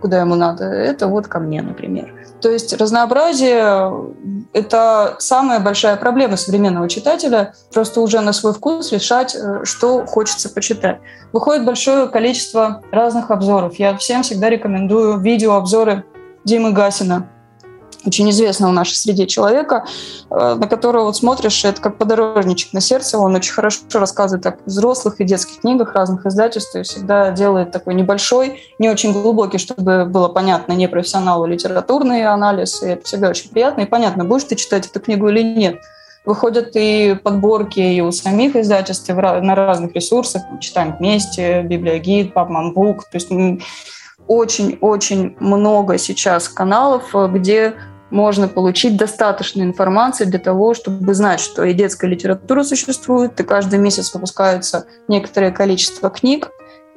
куда 0.00 0.20
ему 0.20 0.34
надо, 0.34 0.64
это 0.64 1.06
вот 1.06 1.28
ко 1.28 1.38
мне, 1.38 1.62
например. 1.62 2.14
То 2.40 2.50
есть 2.50 2.74
разнообразие– 2.74 3.90
это 4.52 5.16
самая 5.18 5.60
большая 5.60 5.96
проблема 5.96 6.36
современного 6.36 6.88
читателя, 6.88 7.54
просто 7.72 8.00
уже 8.00 8.20
на 8.20 8.32
свой 8.32 8.52
вкус 8.52 8.92
решать, 8.92 9.34
э, 9.34 9.64
что 9.64 10.04
хочется 10.06 10.50
почитать. 10.50 10.98
Выходит 11.32 11.64
большое 11.64 12.06
количество 12.08 12.82
разных 12.90 13.30
обзоров. 13.30 13.76
Я 13.76 13.96
всем 13.96 14.22
всегда 14.22 14.50
рекомендую 14.50 15.18
видеообзоры 15.20 16.04
Димы 16.44 16.72
Гасина 16.72 17.30
очень 18.06 18.30
известного 18.30 18.70
в 18.70 18.74
нашей 18.74 18.94
среде 18.94 19.26
человека, 19.26 19.84
э, 20.30 20.54
на 20.54 20.66
которого 20.66 21.04
вот 21.04 21.16
смотришь, 21.16 21.64
это 21.64 21.80
как 21.80 21.98
подорожничек 21.98 22.72
на 22.72 22.80
сердце, 22.80 23.18
он 23.18 23.34
очень 23.34 23.52
хорошо 23.52 23.80
рассказывает 23.94 24.46
о 24.46 24.56
взрослых 24.66 25.20
и 25.20 25.24
детских 25.24 25.60
книгах 25.60 25.94
разных 25.94 26.26
издательств, 26.26 26.74
и 26.76 26.82
всегда 26.82 27.30
делает 27.30 27.70
такой 27.72 27.94
небольшой, 27.94 28.60
не 28.78 28.88
очень 28.88 29.12
глубокий, 29.12 29.58
чтобы 29.58 30.04
было 30.04 30.28
понятно 30.28 30.72
не 30.72 30.88
профессионалу 30.88 31.46
литературный 31.46 32.24
анализ, 32.24 32.82
и 32.82 32.88
это 32.88 33.04
всегда 33.04 33.30
очень 33.30 33.50
приятно, 33.50 33.82
и 33.82 33.86
понятно, 33.86 34.24
будешь 34.24 34.44
ты 34.44 34.56
читать 34.56 34.86
эту 34.86 35.00
книгу 35.00 35.28
или 35.28 35.42
нет. 35.42 35.80
Выходят 36.24 36.70
и 36.74 37.18
подборки 37.22 37.80
и 37.80 38.00
у 38.00 38.10
самих 38.10 38.56
издательств, 38.56 39.10
на 39.10 39.54
разных 39.54 39.94
ресурсах, 39.94 40.42
читаем 40.58 40.96
вместе, 40.96 41.62
Библиогид, 41.62 42.32
Папманбук, 42.32 43.04
то 43.04 43.16
есть 43.16 43.28
очень-очень 44.26 45.36
много 45.38 45.98
сейчас 45.98 46.48
каналов, 46.48 47.14
где 47.32 47.74
можно 48.14 48.46
получить 48.46 48.96
достаточно 48.96 49.62
информации 49.62 50.24
для 50.24 50.38
того, 50.38 50.72
чтобы 50.72 51.14
знать, 51.14 51.40
что 51.40 51.64
и 51.64 51.74
детская 51.74 52.06
литература 52.06 52.62
существует, 52.62 53.38
и 53.40 53.42
каждый 53.42 53.80
месяц 53.80 54.14
выпускается 54.14 54.86
некоторое 55.08 55.50
количество 55.50 56.10
книг, 56.10 56.50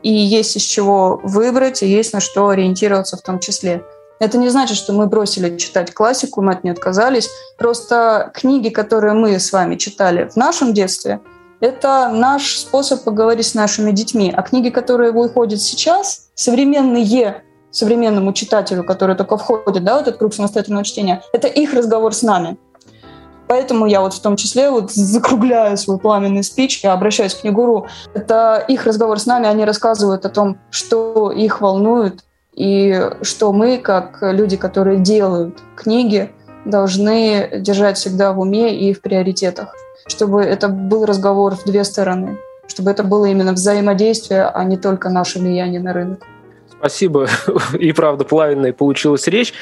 и 0.03 0.13
есть 0.13 0.55
из 0.55 0.62
чего 0.62 1.19
выбрать, 1.24 1.81
и 1.81 1.88
есть 1.88 2.13
на 2.13 2.19
что 2.19 2.50
ориентироваться 2.50 3.17
в 3.17 3.24
том 3.24 3.39
числе. 3.39 3.83
Это 4.19 4.38
не 4.38 4.50
значит, 4.50 4.77
что 4.77 4.93
мы 4.93 5.07
бросили 5.07 5.57
читать 5.57 5.91
классику, 5.91 6.43
мы 6.43 6.53
от 6.53 6.63
нее 6.63 6.74
отказались. 6.74 7.29
Просто 7.57 8.31
книги, 8.36 8.69
которые 8.69 9.13
мы 9.13 9.39
с 9.39 9.51
вами 9.51 9.75
читали 9.75 10.29
в 10.29 10.36
нашем 10.36 10.71
детстве, 10.71 11.19
это 11.59 12.09
наш 12.13 12.57
способ 12.57 13.03
поговорить 13.03 13.47
с 13.47 13.55
нашими 13.55 13.91
детьми. 13.91 14.31
А 14.36 14.43
книги, 14.43 14.69
которые 14.69 15.12
выходят 15.12 15.62
сейчас, 15.62 16.29
современные 16.36 17.03
современному 17.77 18.34
читателю, 18.34 18.84
который 18.84 19.15
только 19.15 19.38
входит 19.38 19.84
да, 19.84 19.98
в 19.98 20.01
этот 20.01 20.17
круг 20.17 20.34
самостоятельного 20.34 20.84
чтения, 20.84 21.22
это 21.34 21.48
их 21.48 21.74
разговор 21.74 22.13
с 22.13 22.24
нами. 22.24 22.57
Поэтому 23.48 23.86
я 23.86 24.01
вот 24.01 24.13
в 24.13 24.22
том 24.22 24.36
числе 24.36 24.69
вот 24.69 24.91
закругляю 24.91 25.77
свой 25.77 26.00
пламенный 26.00 26.43
спич, 26.43 26.84
я 26.84 26.93
обращаюсь 26.93 27.34
к 27.34 27.41
Книгуру. 27.41 27.88
Это 28.13 28.63
их 28.67 28.86
разговор 28.86 29.19
с 29.19 29.25
нами, 29.25 29.48
они 29.48 29.63
рассказывают 29.63 30.25
о 30.25 30.29
том, 30.29 30.57
что 30.69 31.31
их 31.31 31.62
волнует, 31.62 32.24
и 32.53 33.12
что 33.22 33.53
мы, 33.53 33.77
как 33.77 34.17
люди, 34.22 34.57
которые 34.57 35.00
делают 35.00 35.60
книги, 35.75 36.31
должны 36.65 37.50
держать 37.60 37.98
всегда 37.98 38.34
в 38.34 38.39
уме 38.39 38.75
и 38.75 38.93
в 38.93 39.01
приоритетах, 39.01 39.74
чтобы 40.07 40.41
это 40.41 40.67
был 40.67 41.05
разговор 41.05 41.55
в 41.55 41.63
две 41.63 41.84
стороны, 41.84 42.38
чтобы 42.67 42.91
это 42.91 43.03
было 43.03 43.25
именно 43.25 43.53
взаимодействие, 43.53 44.43
а 44.43 44.63
не 44.63 44.75
только 44.75 45.10
наше 45.10 45.39
влияние 45.39 45.79
на 45.79 45.93
рынок. 45.93 46.19
Спасибо. 46.79 47.27
И 47.79 47.91
правда, 47.91 48.24
плавная 48.24 48.74
получилась 48.74 49.27
речь. 49.27 49.53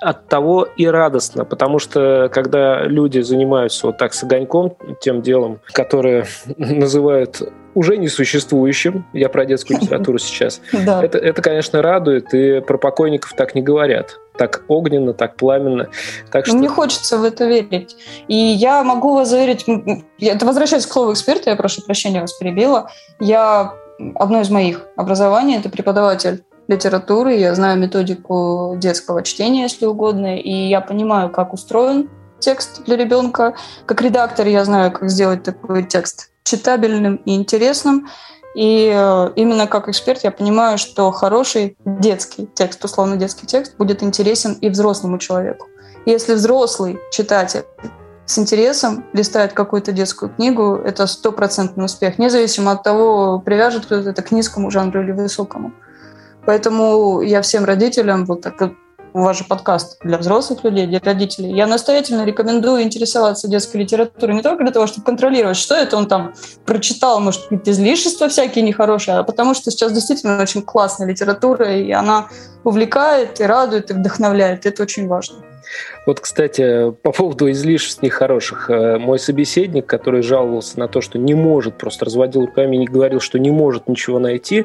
От 0.00 0.28
того 0.28 0.66
и 0.76 0.86
радостно, 0.86 1.44
потому 1.44 1.78
что 1.78 2.30
когда 2.32 2.82
люди 2.82 3.20
занимаются 3.20 3.86
вот 3.86 3.98
так 3.98 4.14
с 4.14 4.22
огоньком, 4.22 4.76
тем 5.00 5.22
делом, 5.22 5.60
которое 5.72 6.26
называют 6.56 7.42
уже 7.74 7.96
несуществующим, 7.96 9.06
я 9.12 9.28
про 9.28 9.44
детскую 9.44 9.78
литературу 9.80 10.18
сейчас, 10.18 10.60
да. 10.72 11.04
это, 11.04 11.18
это, 11.18 11.42
конечно, 11.42 11.80
радует, 11.80 12.34
и 12.34 12.60
про 12.60 12.76
покойников 12.76 13.34
так 13.34 13.54
не 13.54 13.62
говорят. 13.62 14.18
Так 14.36 14.64
огненно, 14.68 15.14
так 15.14 15.36
пламенно. 15.36 15.88
Так 16.30 16.46
что... 16.46 16.56
Мне 16.56 16.68
хочется 16.68 17.18
в 17.18 17.24
это 17.24 17.46
верить. 17.46 17.96
И 18.28 18.34
я 18.34 18.82
могу 18.84 19.14
вас 19.14 19.28
заверить, 19.30 19.64
это 20.20 20.46
возвращаясь 20.46 20.86
к 20.86 20.92
слову 20.92 21.12
эксперта, 21.12 21.50
я 21.50 21.56
прошу 21.56 21.82
прощения, 21.82 22.20
вас 22.20 22.32
перебила, 22.32 22.90
я 23.20 23.74
одно 24.14 24.40
из 24.40 24.50
моих 24.50 24.86
образований– 24.96 25.56
это 25.58 25.68
преподаватель 25.70 26.44
литературы, 26.68 27.34
я 27.34 27.54
знаю 27.54 27.78
методику 27.78 28.74
детского 28.76 29.22
чтения, 29.22 29.62
если 29.62 29.86
угодно, 29.86 30.38
и 30.38 30.68
я 30.68 30.80
понимаю, 30.80 31.30
как 31.30 31.54
устроен 31.54 32.08
текст 32.38 32.84
для 32.84 32.96
ребенка. 32.96 33.54
Как 33.86 34.00
редактор 34.02 34.46
я 34.46 34.64
знаю, 34.64 34.92
как 34.92 35.10
сделать 35.10 35.42
такой 35.42 35.82
текст 35.82 36.30
читабельным 36.44 37.16
и 37.24 37.34
интересным. 37.34 38.08
И 38.54 38.90
э, 38.92 39.30
именно 39.36 39.66
как 39.66 39.88
эксперт 39.88 40.24
я 40.24 40.30
понимаю, 40.30 40.78
что 40.78 41.10
хороший 41.10 41.76
детский 41.84 42.48
текст, 42.54 42.84
условно 42.84 43.16
детский 43.16 43.46
текст, 43.46 43.76
будет 43.76 44.02
интересен 44.02 44.54
и 44.54 44.68
взрослому 44.68 45.18
человеку. 45.18 45.66
Если 46.06 46.34
взрослый 46.34 46.98
читатель 47.10 47.64
с 48.24 48.38
интересом 48.38 49.04
листает 49.12 49.52
какую-то 49.52 49.92
детскую 49.92 50.30
книгу, 50.34 50.76
это 50.76 51.06
стопроцентный 51.06 51.84
успех, 51.84 52.18
независимо 52.18 52.72
от 52.72 52.82
того, 52.82 53.40
привяжет 53.40 53.86
кто-то 53.86 54.10
это 54.10 54.22
к 54.22 54.32
низкому 54.32 54.70
жанру 54.70 55.02
или 55.02 55.12
высокому. 55.12 55.72
Поэтому 56.48 57.20
я 57.20 57.42
всем 57.42 57.66
родителям, 57.66 58.24
вот 58.24 58.40
так 58.40 58.54
у 59.12 59.20
вас 59.20 59.36
же 59.36 59.44
подкаст 59.44 59.98
для 60.02 60.16
взрослых 60.16 60.64
людей, 60.64 60.86
для 60.86 60.98
родителей. 60.98 61.52
Я 61.54 61.66
настоятельно 61.66 62.24
рекомендую 62.24 62.84
интересоваться 62.84 63.48
детской 63.48 63.76
литературой 63.82 64.34
не 64.34 64.40
только 64.40 64.62
для 64.62 64.72
того, 64.72 64.86
чтобы 64.86 65.04
контролировать, 65.04 65.58
что 65.58 65.74
это 65.74 65.98
он 65.98 66.08
там 66.08 66.32
прочитал, 66.64 67.20
может, 67.20 67.42
какие-то 67.42 67.70
излишества 67.72 68.30
всякие 68.30 68.64
нехорошие, 68.64 69.18
а 69.18 69.24
потому 69.24 69.52
что 69.52 69.70
сейчас 69.70 69.92
действительно 69.92 70.40
очень 70.40 70.62
классная 70.62 71.06
литература, 71.06 71.70
и 71.70 71.92
она 71.92 72.28
увлекает, 72.64 73.40
и 73.40 73.44
радует, 73.44 73.90
и 73.90 73.92
вдохновляет. 73.92 74.64
Это 74.64 74.84
очень 74.84 75.06
важно. 75.06 75.44
Вот, 76.06 76.20
кстати, 76.20 76.90
по 77.02 77.12
поводу 77.12 77.50
излишеств 77.50 78.02
нехороших. 78.02 78.70
Э, 78.70 78.98
мой 78.98 79.18
собеседник, 79.18 79.86
который 79.86 80.22
жаловался 80.22 80.78
на 80.78 80.88
то, 80.88 81.00
что 81.00 81.18
не 81.18 81.34
может, 81.34 81.78
просто 81.78 82.04
разводил 82.04 82.46
руками 82.46 82.82
и 82.82 82.86
говорил, 82.86 83.20
что 83.20 83.38
не 83.38 83.50
может 83.50 83.88
ничего 83.88 84.18
найти, 84.18 84.64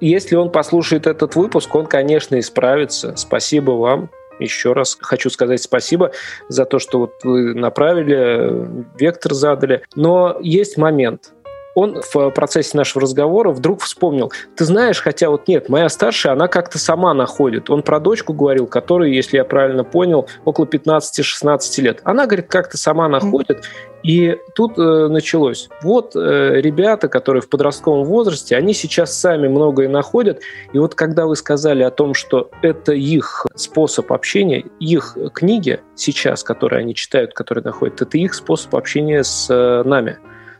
если 0.00 0.36
он 0.36 0.50
послушает 0.50 1.06
этот 1.06 1.36
выпуск, 1.36 1.74
он, 1.74 1.86
конечно, 1.86 2.38
исправится. 2.38 3.14
Спасибо 3.16 3.72
вам. 3.72 4.10
Еще 4.38 4.72
раз 4.72 4.96
хочу 5.00 5.30
сказать 5.30 5.60
спасибо 5.60 6.12
за 6.48 6.64
то, 6.64 6.78
что 6.78 7.00
вот 7.00 7.12
вы 7.24 7.54
направили, 7.54 8.16
э, 8.16 8.66
вектор 8.98 9.34
задали. 9.34 9.82
Но 9.96 10.36
есть 10.40 10.76
момент– 10.76 11.32
он 11.78 12.02
в 12.02 12.30
процессе 12.30 12.76
нашего 12.76 13.02
разговора 13.02 13.50
вдруг 13.50 13.82
вспомнил, 13.82 14.32
ты 14.56 14.64
знаешь, 14.64 15.00
хотя 15.00 15.30
вот 15.30 15.46
нет, 15.46 15.68
моя 15.68 15.88
старшая, 15.88 16.32
она 16.32 16.48
как-то 16.48 16.78
сама 16.78 17.14
находит. 17.14 17.70
Он 17.70 17.82
про 17.82 18.00
дочку 18.00 18.32
говорил, 18.32 18.66
которой, 18.66 19.14
если 19.14 19.36
я 19.36 19.44
правильно 19.44 19.84
понял, 19.84 20.28
около 20.44 20.64
15-16 20.64 21.80
лет. 21.80 22.00
Она, 22.02 22.26
говорит, 22.26 22.48
как-то 22.48 22.76
сама 22.76 23.08
находит. 23.08 23.64
И 24.02 24.36
тут 24.54 24.78
э, 24.78 25.08
началось. 25.08 25.68
Вот 25.82 26.14
э, 26.16 26.60
ребята, 26.60 27.08
которые 27.08 27.42
в 27.42 27.48
подростковом 27.48 28.04
возрасте, 28.04 28.56
они 28.56 28.74
сейчас 28.74 29.16
сами 29.16 29.48
многое 29.48 29.88
находят. 29.88 30.40
И 30.72 30.78
вот 30.78 30.94
когда 30.94 31.26
вы 31.26 31.36
сказали 31.36 31.82
о 31.82 31.90
том, 31.90 32.14
что 32.14 32.50
это 32.62 32.92
их 32.92 33.46
способ 33.54 34.12
общения, 34.12 34.64
их 34.80 35.16
книги 35.32 35.80
сейчас, 35.94 36.42
которые 36.42 36.80
они 36.80 36.94
читают, 36.94 37.34
которые 37.34 37.64
находят, 37.64 38.02
это 38.02 38.18
их 38.18 38.34
способ 38.34 38.74
общения 38.74 39.22
с 39.22 39.48
э, 39.50 39.82
нами. 39.84 40.18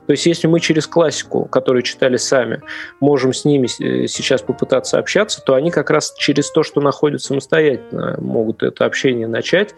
То 0.08 0.12
есть 0.12 0.24
если 0.24 0.46
мы 0.46 0.58
через 0.58 0.86
классику, 0.86 1.44
которую 1.44 1.82
читали 1.82 2.16
сами, 2.16 2.62
можем 2.98 3.34
с 3.34 3.44
ними 3.44 3.66
э, 3.66 4.06
сейчас 4.06 4.40
попытаться 4.40 4.98
общаться, 4.98 5.42
то 5.44 5.52
они 5.52 5.70
как 5.70 5.90
раз 5.90 6.14
через 6.16 6.50
то, 6.50 6.62
что 6.62 6.80
находят 6.80 7.20
самостоятельно, 7.20 8.16
могут 8.18 8.62
это 8.62 8.86
общение 8.86 9.28
начать. 9.28 9.74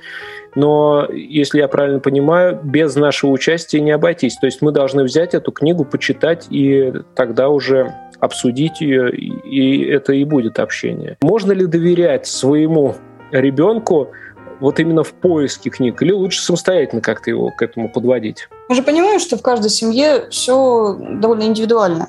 Но, 0.54 1.08
если 1.12 1.58
я 1.58 1.66
правильно 1.66 1.98
понимаю, 1.98 2.60
без 2.62 2.94
нашего 2.94 3.32
участия 3.32 3.80
не 3.80 3.90
обойтись. 3.90 4.36
То 4.36 4.46
есть 4.46 4.62
мы 4.62 4.70
должны 4.70 5.02
взять 5.02 5.34
эту 5.34 5.50
книгу, 5.50 5.84
почитать 5.84 6.46
и 6.48 6.92
тогда 7.16 7.48
уже 7.48 7.92
обсудить 8.20 8.80
ее, 8.80 9.10
и 9.12 9.84
это 9.84 10.12
и 10.12 10.22
будет 10.22 10.60
общение. 10.60 11.16
Можно 11.22 11.50
ли 11.50 11.66
доверять 11.66 12.28
своему 12.28 12.94
ребенку 13.32 14.12
вот 14.60 14.78
именно 14.78 15.02
в 15.02 15.12
поиске 15.12 15.70
книг, 15.70 16.00
или 16.02 16.12
лучше 16.12 16.40
самостоятельно 16.40 17.02
как-то 17.02 17.30
его 17.30 17.50
к 17.50 17.62
этому 17.62 17.88
подводить? 17.88 18.48
Мы 18.70 18.76
же 18.76 18.84
понимаем, 18.84 19.18
что 19.18 19.36
в 19.36 19.42
каждой 19.42 19.68
семье 19.68 20.28
все 20.30 20.96
довольно 20.96 21.42
индивидуально. 21.42 22.08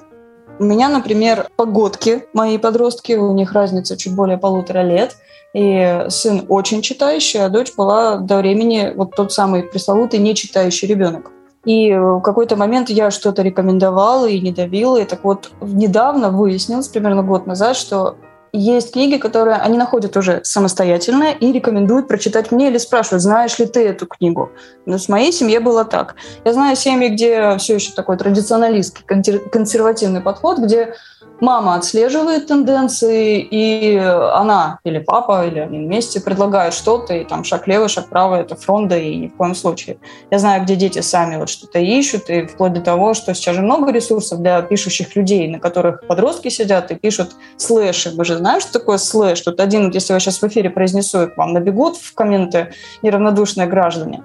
У 0.59 0.63
меня, 0.63 0.89
например, 0.89 1.49
погодки, 1.55 2.27
мои 2.33 2.59
подростки, 2.59 3.13
у 3.13 3.33
них 3.33 3.53
разница 3.53 3.97
чуть 3.97 4.15
более 4.15 4.37
полутора 4.37 4.83
лет, 4.83 5.15
и 5.55 6.05
сын 6.09 6.45
очень 6.49 6.83
читающий, 6.83 7.43
а 7.43 7.49
дочь 7.49 7.73
была 7.75 8.17
до 8.17 8.37
времени 8.37 8.93
вот 8.95 9.15
тот 9.15 9.33
самый 9.33 9.63
пресловутый 9.63 10.19
нечитающий 10.19 10.87
ребенок. 10.87 11.31
И 11.65 11.95
в 11.95 12.21
какой-то 12.21 12.55
момент 12.55 12.91
я 12.91 13.09
что-то 13.09 13.41
рекомендовала 13.41 14.27
и 14.27 14.39
не 14.39 14.51
давила. 14.51 14.97
И 14.97 15.05
так 15.05 15.23
вот, 15.23 15.49
недавно 15.61 16.29
выяснилось, 16.29 16.89
примерно 16.89 17.23
год 17.23 17.47
назад, 17.47 17.75
что 17.75 18.17
есть 18.53 18.93
книги, 18.93 19.17
которые 19.17 19.57
они 19.57 19.77
находят 19.77 20.17
уже 20.17 20.41
самостоятельно 20.43 21.31
и 21.31 21.51
рекомендуют 21.51 22.07
прочитать 22.07 22.51
мне 22.51 22.69
или 22.69 22.77
спрашивают, 22.77 23.23
знаешь 23.23 23.57
ли 23.59 23.65
ты 23.65 23.87
эту 23.87 24.07
книгу. 24.07 24.51
Но 24.85 24.97
с 24.97 25.07
моей 25.09 25.31
семьей 25.31 25.59
было 25.59 25.85
так. 25.85 26.15
Я 26.43 26.53
знаю 26.53 26.75
семьи, 26.75 27.09
где 27.09 27.57
все 27.57 27.75
еще 27.75 27.91
такой 27.93 28.17
традиционалистский, 28.17 29.03
консервативный 29.05 30.21
подход, 30.21 30.59
где 30.59 30.95
мама 31.41 31.75
отслеживает 31.75 32.47
тенденции, 32.47 33.39
и 33.39 33.97
она 33.97 34.79
или 34.83 34.99
папа, 34.99 35.45
или 35.45 35.59
они 35.59 35.79
вместе 35.79 36.21
предлагают 36.21 36.73
что-то, 36.73 37.13
и 37.13 37.25
там 37.25 37.43
шаг 37.43 37.67
левый, 37.67 37.89
шаг 37.89 38.07
правый– 38.07 38.39
это 38.41 38.55
фронта, 38.55 38.97
и 38.97 39.15
ни 39.15 39.27
в 39.27 39.35
коем 39.35 39.55
случае. 39.55 39.97
Я 40.29 40.39
знаю, 40.39 40.63
где 40.63 40.75
дети 40.75 40.99
сами 40.99 41.37
вот 41.37 41.49
что-то 41.49 41.79
ищут, 41.79 42.29
и 42.29 42.45
вплоть 42.45 42.73
до 42.73 42.81
того, 42.81 43.13
что 43.13 43.33
сейчас 43.33 43.55
же 43.55 43.61
много 43.61 43.91
ресурсов 43.91 44.39
для 44.39 44.61
пишущих 44.61 45.15
людей, 45.15 45.47
на 45.47 45.59
которых 45.59 46.07
подростки 46.07 46.49
сидят 46.49 46.91
и 46.91 46.95
пишут 46.95 47.31
слэши. 47.57 48.11
Вы 48.11 48.23
же 48.23 48.37
знаете, 48.37 48.67
что 48.67 48.79
такое 48.79 48.97
слэш? 48.97 49.41
Тут 49.41 49.59
один, 49.59 49.89
если 49.89 50.13
я 50.13 50.19
сейчас 50.19 50.41
в 50.41 50.47
эфире 50.47 50.69
произнесу, 50.69 51.27
к 51.27 51.37
вам 51.37 51.53
набегут 51.53 51.97
в 51.97 52.13
комменты 52.13 52.73
неравнодушные 53.01 53.67
граждане. 53.67 54.23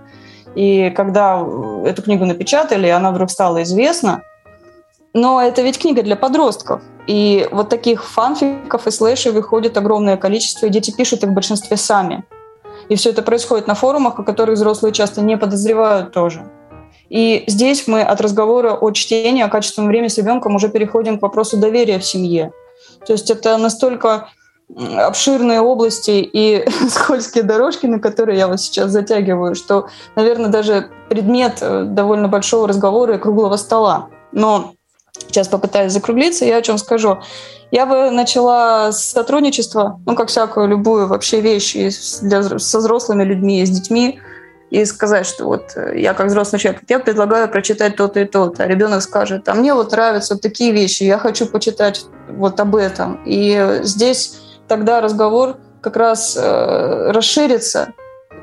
И 0.54 0.90
когда 0.96 1.44
эту 1.84 2.02
книгу 2.02 2.24
напечатали, 2.24 2.88
она 2.88 3.10
вдруг 3.10 3.30
стала 3.30 3.62
известна, 3.62 4.22
но 5.16 5.40
это 5.40 5.62
ведь 5.62 5.78
книга 5.78 6.02
для 6.02 6.14
подростков. 6.14 6.82
И 7.06 7.48
вот 7.50 7.70
таких 7.70 8.04
фанфиков 8.04 8.86
и 8.86 8.90
слэшей 8.90 9.32
выходит 9.32 9.78
огромное 9.78 10.18
количество, 10.18 10.66
и 10.66 10.68
дети 10.68 10.94
пишут 10.94 11.22
их 11.22 11.30
в 11.30 11.32
большинстве 11.32 11.78
сами. 11.78 12.24
И 12.90 12.96
все 12.96 13.10
это 13.10 13.22
происходит 13.22 13.66
на 13.66 13.74
форумах, 13.74 14.18
о 14.18 14.22
которых 14.22 14.56
взрослые 14.56 14.92
часто 14.92 15.22
не 15.22 15.38
подозревают 15.38 16.12
тоже. 16.12 16.50
И 17.08 17.44
здесь 17.46 17.88
мы 17.88 18.02
от 18.02 18.20
разговора 18.20 18.74
о 18.74 18.90
чтении, 18.90 19.42
о 19.42 19.48
качественном 19.48 19.88
времени 19.88 20.08
с 20.08 20.18
ребенком 20.18 20.54
уже 20.54 20.68
переходим 20.68 21.18
к 21.18 21.22
вопросу 21.22 21.56
доверия 21.56 21.98
в 21.98 22.04
семье. 22.04 22.52
То 23.06 23.14
есть 23.14 23.30
это 23.30 23.56
настолько 23.56 24.28
обширные 24.76 25.62
области 25.62 26.28
и 26.30 26.68
скользкие 26.90 27.42
дорожки, 27.42 27.86
на 27.86 28.00
которые 28.00 28.36
я 28.36 28.48
вот 28.48 28.60
сейчас 28.60 28.90
затягиваю, 28.90 29.54
что, 29.54 29.88
наверное, 30.14 30.50
даже 30.50 30.90
предмет 31.08 31.58
э, 31.62 31.84
довольно 31.84 32.28
большого 32.28 32.68
разговора 32.68 33.14
и 33.14 33.18
круглого 33.18 33.56
стола. 33.56 34.08
Но 34.32 34.75
Сейчас 35.28 35.48
попытаюсь 35.48 35.92
закруглиться. 35.92 36.44
Я 36.44 36.56
о 36.58 36.62
чем 36.62 36.78
скажу. 36.78 37.18
Я 37.70 37.86
бы 37.86 38.10
начала 38.10 38.92
с 38.92 39.04
сотрудничества, 39.04 40.00
ну, 40.06 40.14
как 40.14 40.28
всякую 40.28 40.68
любую 40.68 41.08
вообще 41.08 41.40
вещь 41.40 41.74
для, 42.22 42.58
со 42.58 42.78
взрослыми 42.78 43.24
людьми, 43.24 43.64
с 43.64 43.70
детьми, 43.70 44.20
и 44.70 44.84
сказать, 44.84 45.26
что 45.26 45.44
вот 45.44 45.72
э, 45.76 45.98
я 45.98 46.12
как 46.14 46.26
взрослый 46.26 46.60
человек, 46.60 46.82
я 46.88 46.98
предлагаю 46.98 47.48
прочитать 47.48 47.96
то-то 47.96 48.20
и 48.20 48.24
то-то. 48.24 48.64
А 48.64 48.66
ребенок 48.66 49.02
скажет, 49.02 49.48
а 49.48 49.54
мне 49.54 49.74
вот 49.74 49.92
нравятся 49.92 50.34
вот 50.34 50.42
такие 50.42 50.72
вещи, 50.72 51.04
я 51.04 51.18
хочу 51.18 51.46
почитать 51.46 52.04
вот 52.28 52.58
об 52.58 52.74
этом. 52.74 53.22
И 53.24 53.80
здесь 53.82 54.40
тогда 54.68 55.00
разговор 55.00 55.56
как 55.80 55.96
раз 55.96 56.36
э, 56.36 57.10
расширится, 57.12 57.92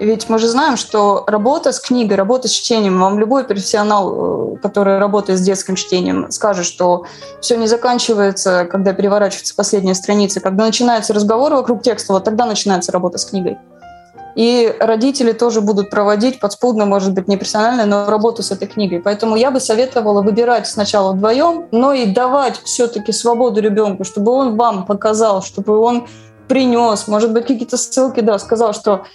ведь 0.04 0.30
мы 0.30 0.40
же 0.40 0.48
знаем, 0.48 0.78
что 0.78 1.24
работа 1.28 1.72
с 1.72 1.80
книгой, 1.80 2.18
работа 2.18 2.48
с 2.48 2.52
чтением, 2.52 3.00
вам 3.00 3.20
любой 3.20 3.44
профессионал, 3.44 4.56
э, 4.56 4.58
который 4.58 5.00
работает 5.00 5.40
с 5.40 5.42
детским 5.42 5.76
чтением, 5.76 6.32
скажет, 6.32 6.66
что 6.66 7.06
все 7.42 7.56
не 7.58 7.68
заканчивается, 7.68 8.66
когда 8.70 8.94
переворачиваются 8.94 9.56
последние 9.56 9.96
страницы. 9.96 10.40
Когда 10.40 10.66
начинается 10.66 11.14
разговор 11.14 11.54
вокруг 11.54 11.82
текста, 11.82 12.14
вот 12.14 12.24
тогда 12.24 12.46
начинается 12.46 12.92
работа 12.92 13.18
с 13.18 13.26
книгой. 13.26 13.58
И 14.36 14.76
родители 14.80 15.32
тоже 15.32 15.62
будут 15.62 15.90
проводить 15.92 16.40
подспудно, 16.40 16.86
может 16.86 17.14
быть, 17.14 17.28
не 17.28 17.38
профессионально, 17.38 17.86
но 17.86 18.10
работу 18.10 18.42
с 18.42 18.52
этой 18.52 18.68
книгой. 18.68 19.00
Поэтому 19.00 19.36
я 19.36 19.52
бы 19.52 19.60
советовала 19.60 20.22
выбирать 20.22 20.68
сначала 20.68 21.14
вдвоем, 21.14 21.68
но 21.72 21.94
и 21.94 22.08
давать 22.08 22.60
все-таки 22.64 23.12
свободу 23.12 23.62
ребенку, 23.62 24.04
чтобы 24.04 24.32
он 24.32 24.58
вам 24.58 24.86
показал, 24.86 25.44
чтобы 25.44 25.78
он 25.78 26.08
принес, 26.48 27.08
может 27.08 27.32
быть, 27.32 27.46
какие-то 27.46 27.78
ссылки, 27.78 28.22
да, 28.22 28.40
сказал, 28.40 28.74
что 28.74 29.06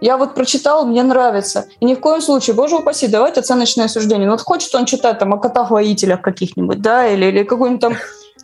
я 0.00 0.16
вот 0.16 0.34
прочитал, 0.34 0.86
мне 0.86 1.02
нравится. 1.02 1.66
И 1.80 1.84
ни 1.84 1.94
в 1.94 2.00
коем 2.00 2.20
случае, 2.20 2.54
боже 2.54 2.76
упаси, 2.76 3.06
давайте 3.06 3.40
оценочное 3.40 3.88
суждение. 3.88 4.26
Ну, 4.26 4.32
вот 4.32 4.42
хочет 4.42 4.74
он 4.74 4.86
читать 4.86 5.18
там 5.18 5.32
о 5.34 5.38
котах-воителях 5.38 6.20
каких-нибудь, 6.20 6.80
да, 6.80 7.06
или, 7.06 7.26
или 7.26 7.42
какой-нибудь 7.44 7.80
там 7.80 7.94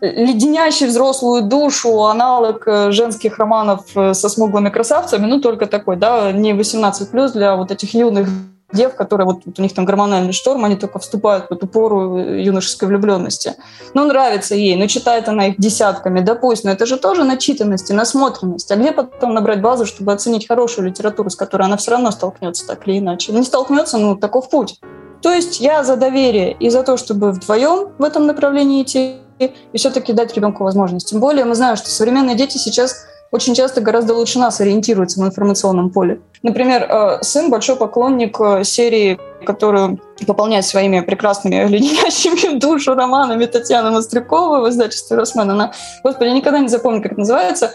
леденящий 0.00 0.86
взрослую 0.86 1.42
душу 1.42 2.04
аналог 2.04 2.66
э, 2.66 2.90
женских 2.90 3.38
романов 3.38 3.84
э, 3.94 4.14
со 4.14 4.28
смуглыми 4.28 4.68
красавцами, 4.68 5.26
ну, 5.26 5.40
только 5.40 5.66
такой, 5.66 5.96
да, 5.96 6.32
не 6.32 6.52
18+, 6.52 7.32
для 7.32 7.56
вот 7.56 7.70
этих 7.70 7.94
юных 7.94 8.28
дев, 8.72 8.94
которые 8.94 9.26
вот, 9.26 9.42
вот 9.44 9.58
у 9.58 9.62
них 9.62 9.74
там 9.74 9.84
гормональный 9.84 10.32
шторм, 10.32 10.64
они 10.64 10.76
только 10.76 10.98
вступают 10.98 11.46
в 11.48 11.52
эту 11.52 11.66
пору 11.66 12.18
юношеской 12.18 12.88
влюбленности. 12.88 13.54
Ну, 13.94 14.04
нравится 14.06 14.54
ей, 14.54 14.76
но 14.76 14.86
читает 14.86 15.28
она 15.28 15.48
их 15.48 15.56
десятками, 15.58 16.20
допустим, 16.20 16.70
это 16.70 16.86
же 16.86 16.96
тоже 16.96 17.24
начитанность 17.24 17.90
и 17.90 17.94
насмотренность. 17.94 18.70
А 18.70 18.76
где 18.76 18.92
потом 18.92 19.34
набрать 19.34 19.60
базу, 19.60 19.86
чтобы 19.86 20.12
оценить 20.12 20.48
хорошую 20.48 20.88
литературу, 20.88 21.30
с 21.30 21.36
которой 21.36 21.62
она 21.62 21.76
все 21.76 21.92
равно 21.92 22.10
столкнется 22.10 22.66
так 22.66 22.86
или 22.86 22.98
иначе? 22.98 23.32
Не 23.32 23.42
столкнется, 23.42 23.98
ну, 23.98 24.16
таков 24.16 24.50
путь. 24.50 24.80
То 25.22 25.32
есть 25.32 25.60
я 25.60 25.82
за 25.82 25.96
доверие 25.96 26.52
и 26.52 26.68
за 26.68 26.82
то, 26.82 26.96
чтобы 26.96 27.32
вдвоем 27.32 27.90
в 27.98 28.04
этом 28.04 28.26
направлении 28.26 28.82
идти, 28.82 29.16
и 29.38 29.76
все-таки 29.76 30.12
дать 30.12 30.34
ребенку 30.34 30.64
возможность. 30.64 31.10
Тем 31.10 31.20
более 31.20 31.44
мы 31.44 31.54
знаем, 31.54 31.76
что 31.76 31.90
современные 31.90 32.36
дети 32.36 32.56
сейчас 32.58 33.06
очень 33.36 33.54
часто 33.54 33.80
гораздо 33.80 34.14
лучше 34.14 34.38
нас 34.38 34.60
ориентируется 34.60 35.20
в 35.20 35.24
информационном 35.24 35.90
поле. 35.90 36.20
Например, 36.42 36.82
э, 36.82 37.18
сын 37.22 37.50
большой 37.50 37.76
поклонник 37.76 38.40
э, 38.40 38.64
серии, 38.64 39.18
которую 39.44 39.98
пополняет 40.26 40.64
своими 40.64 41.00
прекрасными 41.00 41.54
леденящими 41.68 42.58
душу 42.58 42.94
романами 42.94 43.46
Татьяны 43.46 43.90
Мостряковой 43.90 44.62
в 44.62 44.68
издательстве 44.70 45.16
«Росмен». 45.16 45.50
Она, 45.50 45.72
господи, 46.02 46.28
я 46.30 46.34
никогда 46.34 46.58
не 46.58 46.68
запомню, 46.68 47.02
как 47.02 47.12
это 47.12 47.20
называется. 47.20 47.74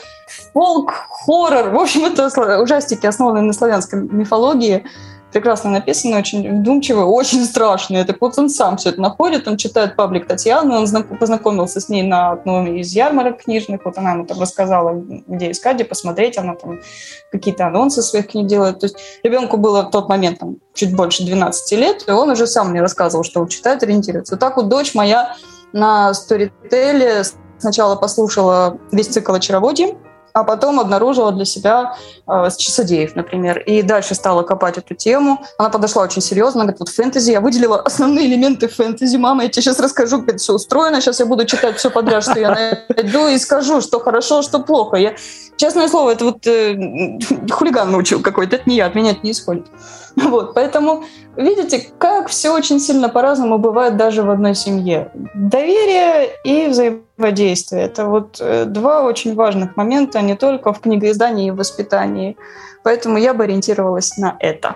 Фолк, 0.53 0.91
хоррор. 1.25 1.69
В 1.69 1.79
общем, 1.79 2.05
это 2.05 2.27
ужастики, 2.61 3.05
основанные 3.05 3.43
на 3.43 3.53
славянской 3.53 4.01
мифологии 4.01 4.83
прекрасно 5.31 5.69
написано, 5.69 6.17
очень 6.17 6.59
вдумчиво, 6.59 7.05
очень 7.05 7.45
страшно. 7.45 8.05
Вот 8.19 8.37
он 8.37 8.49
сам 8.49 8.77
все 8.77 8.89
это 8.89 9.01
находит, 9.01 9.47
он 9.47 9.57
читает 9.57 9.95
паблик 9.95 10.27
Татьяны, 10.27 10.75
он 10.75 11.03
познакомился 11.19 11.79
с 11.79 11.89
ней 11.89 12.03
на 12.03 12.31
одном 12.31 12.67
из 12.67 12.91
ярмарок 12.93 13.43
книжных, 13.43 13.85
вот 13.85 13.97
она 13.97 14.11
ему 14.11 14.25
там 14.25 14.39
рассказала, 14.39 14.93
где 15.27 15.51
искать, 15.51 15.75
где 15.75 15.85
посмотреть, 15.85 16.37
она 16.37 16.55
там 16.55 16.79
какие-то 17.31 17.67
анонсы 17.67 18.01
своих 18.01 18.27
книг 18.27 18.47
делает. 18.47 18.79
То 18.79 18.85
есть 18.85 18.97
ребенку 19.23 19.57
было 19.57 19.83
в 19.83 19.91
тот 19.91 20.09
момент 20.09 20.39
там, 20.39 20.57
чуть 20.73 20.95
больше 20.95 21.25
12 21.25 21.71
лет, 21.79 22.03
и 22.07 22.11
он 22.11 22.29
уже 22.29 22.47
сам 22.47 22.71
мне 22.71 22.81
рассказывал, 22.81 23.23
что 23.23 23.41
он 23.41 23.47
читает, 23.47 23.83
ориентируется. 23.83 24.33
Вот 24.33 24.39
так 24.39 24.57
вот 24.57 24.69
дочь 24.69 24.93
моя 24.93 25.35
на 25.73 26.13
сторителе 26.13 27.23
сначала 27.57 27.95
послушала 27.95 28.77
весь 28.91 29.07
цикл 29.07 29.33
«Очароводье», 29.33 29.95
а 30.33 30.43
потом 30.43 30.79
обнаружила 30.79 31.31
для 31.31 31.45
себя 31.45 31.95
э, 32.27 32.49
часодеев, 32.57 33.15
например, 33.15 33.59
и 33.59 33.81
дальше 33.81 34.15
стала 34.15 34.43
копать 34.43 34.77
эту 34.77 34.95
тему. 34.95 35.43
Она 35.57 35.69
подошла 35.69 36.03
очень 36.03 36.21
серьезно, 36.21 36.61
говорит, 36.61 36.79
вот 36.79 36.89
фэнтези, 36.89 37.31
я 37.31 37.41
выделила 37.41 37.81
основные 37.81 38.27
элементы 38.27 38.67
фэнтези. 38.67 39.17
Мама, 39.17 39.43
я 39.43 39.49
тебе 39.49 39.61
сейчас 39.61 39.79
расскажу, 39.79 40.19
как 40.19 40.29
это 40.29 40.37
все 40.37 40.53
устроено, 40.53 41.01
сейчас 41.01 41.19
я 41.19 41.25
буду 41.25 41.45
читать 41.45 41.77
все 41.77 41.89
подряд, 41.89 42.23
что 42.23 42.39
я 42.39 42.49
найду, 42.89 43.27
и 43.27 43.37
скажу, 43.37 43.81
что 43.81 43.99
хорошо, 43.99 44.41
что 44.41 44.59
плохо. 44.59 44.97
Я, 44.97 45.15
честное 45.57 45.87
слово, 45.87 46.11
это 46.11 46.25
вот 46.25 46.47
э, 46.47 47.19
хулиган 47.51 47.91
научил 47.91 48.21
какой-то, 48.21 48.57
это 48.57 48.69
не 48.69 48.77
я, 48.77 48.87
от 48.87 48.95
меня 48.95 49.11
это 49.11 49.21
не 49.23 49.31
исходит. 49.31 49.65
Вот, 50.31 50.53
поэтому 50.53 51.03
видите, 51.35 51.87
как 51.97 52.27
все 52.27 52.51
очень 52.51 52.79
сильно 52.79 53.09
по-разному 53.09 53.57
бывает 53.57 53.97
даже 53.97 54.23
в 54.23 54.29
одной 54.29 54.55
семье. 54.55 55.11
Доверие 55.33 56.29
и 56.43 56.67
взаимодействие– 56.67 57.83
это 57.83 58.05
вот 58.05 58.37
э, 58.39 58.65
два 58.65 59.03
очень 59.03 59.35
важных 59.35 59.75
момента 59.77 60.21
не 60.21 60.35
только 60.35 60.73
в 60.73 60.79
книгоиздании 60.79 61.47
и 61.47 61.51
воспитании. 61.51 62.37
Поэтому 62.83 63.17
я 63.17 63.33
бы 63.33 63.43
ориентировалась 63.43 64.17
на 64.17 64.35
это. 64.39 64.75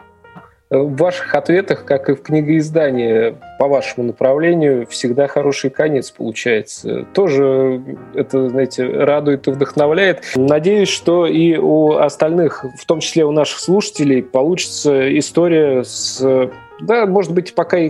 В 0.69 0.95
ваших 0.97 1.35
ответах, 1.35 1.85
как 1.85 2.09
и 2.09 2.13
в 2.13 2.21
книгоиздании, 2.23 3.37
по 3.57 3.67
вашему 3.67 4.07
направлению, 4.07 4.85
всегда 4.87 5.27
хороший 5.27 5.69
конец 5.69 6.11
получается. 6.11 7.05
Тоже 7.13 7.81
это, 8.13 8.49
знаете, 8.49 8.85
радует 8.85 9.47
и 9.47 9.51
вдохновляет. 9.51 10.23
Надеюсь, 10.35 10.89
что 10.89 11.25
и 11.25 11.57
у 11.57 11.93
остальных, 11.93 12.65
в 12.77 12.85
том 12.85 12.99
числе 12.99 13.25
у 13.25 13.31
наших 13.31 13.59
слушателей, 13.59 14.23
получится 14.23 15.17
история 15.17 15.83
с 15.83 16.49
да, 16.79 17.05
может 17.05 17.31
быть, 17.31 17.55
пока 17.55 17.77
и 17.77 17.89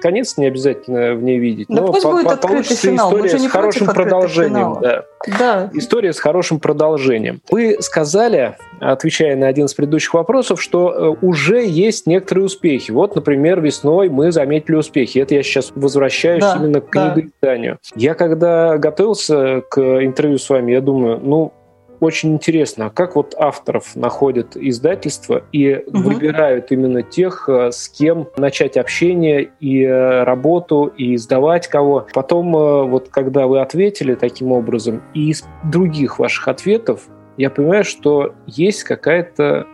конец 0.00 0.36
не 0.36 0.46
обязательно 0.46 1.14
в 1.14 1.22
ней 1.22 1.38
видеть, 1.38 1.68
да 1.68 1.80
но 1.80 1.92
пусть 1.92 2.02
по- 2.02 2.10
будет 2.10 2.40
получится 2.40 2.88
финал. 2.88 3.08
история 3.08 3.38
с 3.38 3.46
хорошим 3.46 3.86
продолжением. 3.86 4.78
Да. 4.80 5.04
да. 5.38 5.70
История 5.72 6.12
с 6.12 6.20
хорошим 6.20 6.60
продолжением. 6.60 7.40
Вы 7.50 7.78
сказали, 7.80 8.56
отвечая 8.78 9.36
на 9.36 9.48
один 9.48 9.66
из 9.66 9.74
предыдущих 9.74 10.12
вопросов, 10.14 10.60
что 10.60 11.16
э, 11.20 11.26
уже 11.26 11.64
есть 11.66 12.06
некоторые 12.06 12.44
успехи. 12.46 12.90
Вот, 12.90 13.14
например, 13.14 13.60
весной 13.60 14.08
мы 14.10 14.32
заметили 14.32 14.76
успехи. 14.90 15.18
Это 15.18 15.34
я 15.34 15.42
сейчас 15.42 15.72
возвращаюсь 15.74 16.42
да, 16.42 16.56
именно 16.58 16.80
к 16.80 16.90
книгоизданию. 16.90 17.78
Да. 17.94 18.00
Я 18.00 18.14
когда 18.14 18.76
готовился 18.78 19.62
к 19.70 19.78
интервью 19.78 20.38
с 20.38 20.50
вами, 20.50 20.72
я 20.72 20.80
думаю, 20.80 21.20
ну, 21.22 21.52
очень 22.00 22.32
интересно, 22.32 22.86
а 22.86 22.90
как 22.90 23.14
вот 23.14 23.34
авторов 23.38 23.94
находят 23.94 24.56
издательства 24.56 25.44
и 25.52 25.84
угу. 25.86 25.98
выбирают 25.98 26.72
именно 26.72 27.02
тех, 27.02 27.46
э, 27.46 27.70
с 27.72 27.90
кем 27.90 28.26
начать 28.38 28.78
общение 28.78 29.50
и 29.60 29.82
э, 29.82 30.24
работу, 30.24 30.86
и 30.96 31.14
издавать 31.14 31.68
кого. 31.68 32.06
Потом, 32.14 32.56
э, 32.56 32.84
вот 32.84 33.10
когда 33.10 33.46
вы 33.46 33.60
ответили 33.60 34.14
таким 34.14 34.50
образом, 34.50 35.02
и 35.12 35.28
из 35.28 35.44
других 35.64 36.18
ваших 36.18 36.48
ответов 36.48 37.06
я 37.36 37.50
понимаю, 37.50 37.84
что 37.84 38.34
есть 38.46 38.84
какая-то 38.84 39.66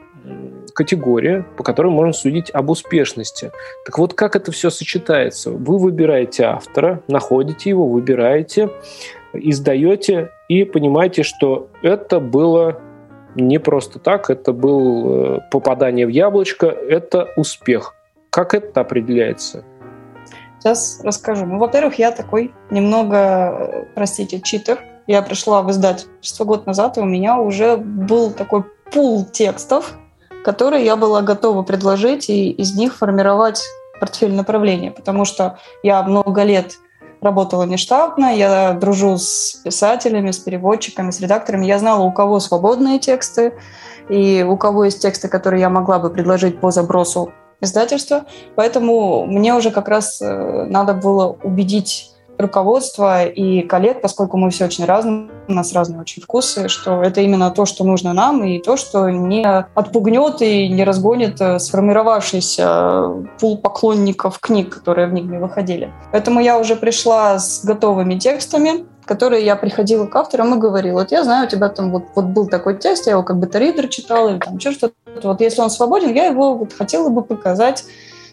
категория, 0.77 1.45
по 1.57 1.65
которой 1.65 1.89
можно 1.89 2.13
судить 2.13 2.51
об 2.51 2.71
успешности. 2.71 3.51
Так 3.87 3.99
вот, 3.99 4.15
как 4.15 4.37
это 4.37 4.53
все 4.53 4.71
сочетается? 4.71 5.51
Вы 5.51 5.79
выбираете 5.79 6.45
автора, 6.45 7.03
находите 7.09 7.71
его, 7.71 7.89
выбираете, 7.89 8.69
издаете 9.33 10.31
и 10.49 10.65
понимаете, 10.65 11.23
что 11.23 11.69
это 11.83 12.21
было 12.21 12.79
не 13.35 13.59
просто 13.59 13.99
так, 13.99 14.31
это 14.31 14.53
был 14.53 15.37
э, 15.37 15.41
попадание 15.51 16.07
в 16.07 16.11
яблочко, 16.11 16.67
это 16.67 17.29
успех. 17.37 17.95
Как 18.31 18.55
это 18.55 18.81
определяется? 18.81 19.65
Сейчас 20.59 21.01
расскажу. 21.03 21.47
Ну, 21.47 21.59
во-первых, 21.59 21.99
я 21.99 22.13
такой 22.13 22.53
немного, 22.71 23.87
простите, 23.95 24.41
читер. 24.41 24.79
Я 25.07 25.23
пришла 25.23 25.63
в 25.63 25.71
издательство 25.71 26.45
год 26.45 26.67
назад, 26.67 26.99
и 26.99 27.01
у 27.01 27.05
меня 27.05 27.39
уже 27.39 27.77
был 27.77 28.33
такой 28.33 28.65
пул 28.93 29.25
текстов, 29.25 29.97
которые 30.47 30.85
я 30.85 30.95
была 30.95 31.23
готова 31.23 31.65
предложить 31.65 32.31
и 32.31 32.53
из 32.53 32.77
них 32.77 32.95
формировать 32.95 33.65
портфель 33.99 34.33
направления, 34.33 34.93
потому 34.93 35.25
что 35.25 35.59
я 35.83 36.01
много 36.05 36.45
лет 36.45 36.77
работала 37.21 37.65
нештатно, 37.65 38.27
я 38.33 38.73
дружу 38.75 39.19
с 39.19 39.61
писателями, 39.65 40.31
с 40.31 40.39
переводчиками, 40.39 41.11
с 41.11 41.19
редакторами. 41.21 41.67
Я 41.67 41.81
знала, 41.81 42.05
у 42.05 42.13
кого 42.13 42.39
свободные 42.39 43.01
тексты, 43.01 43.55
и 44.09 44.47
у 44.49 44.57
кого 44.57 44.85
есть 44.85 45.03
тексты, 45.03 45.27
которые 45.27 45.63
я 45.63 45.69
могла 45.69 45.99
бы 45.99 46.11
предложить 46.11 46.61
по 46.61 46.71
забросу 46.71 47.33
издательства. 47.61 48.27
Поэтому 48.55 49.27
мне 49.27 49.53
уже 49.53 49.73
как 49.73 49.89
раз 49.89 50.23
э, 50.23 50.67
надо 50.69 50.95
было 50.95 51.37
убедить 51.43 52.13
руководства 52.39 53.25
и 53.25 53.63
коллег, 53.63 54.01
поскольку 54.01 54.37
мы 54.37 54.51
все 54.51 54.67
очень 54.67 54.85
разные, 54.85 55.29
у 55.49 55.53
нас 55.53 55.73
разные 55.73 56.01
очень 56.01 56.23
вкусы, 56.23 56.69
что 56.69 57.03
это 57.03 57.21
именно 57.21 57.51
то, 57.51 57.67
что 57.67 57.85
нужно 57.85 58.13
нам, 58.13 58.45
и 58.45 58.59
то, 58.59 58.77
что 58.77 59.09
не 59.11 59.47
отпугнет 59.47 60.43
и 60.43 60.69
не 60.69 60.85
разгонит 60.85 61.41
э, 61.41 61.59
сформировавшийся 61.59 63.27
пул 63.41 63.59
поклонников 63.59 64.39
книг, 64.39 64.75
которые 64.75 65.09
в 65.09 65.13
них 65.13 65.25
не 65.25 65.39
выходили. 65.39 65.93
Поэтому 66.13 66.41
я 66.41 66.59
уже 66.59 66.77
пришла 66.77 67.39
с 67.39 67.65
готовыми 67.65 68.19
текстами, 68.19 68.87
которые 69.05 69.45
я 69.45 69.57
приходила 69.57 70.07
к 70.07 70.17
авторам 70.17 70.55
и 70.55 70.59
говорила, 70.59 71.01
вот 71.01 71.13
я 71.13 71.23
знаю, 71.23 71.47
у 71.47 71.51
тебя 71.51 71.69
там 71.69 71.93
вот, 71.93 72.05
вот 72.15 72.27
был 72.27 72.49
такой 72.49 72.77
текст, 72.79 73.07
я 73.07 73.13
его 73.13 73.23
как 73.23 73.39
бета-ридер 73.39 73.89
читала, 73.89 74.31
или 74.31 74.39
там 74.39 74.57
еще 74.57 74.73
что-то. 74.73 74.95
Вот 75.23 75.41
если 75.41 75.61
он 75.63 75.71
свободен, 75.71 76.13
я 76.13 76.27
его 76.27 76.57
вот 76.57 76.73
хотела 76.73 77.09
бы 77.09 77.23
показать, 77.23 77.85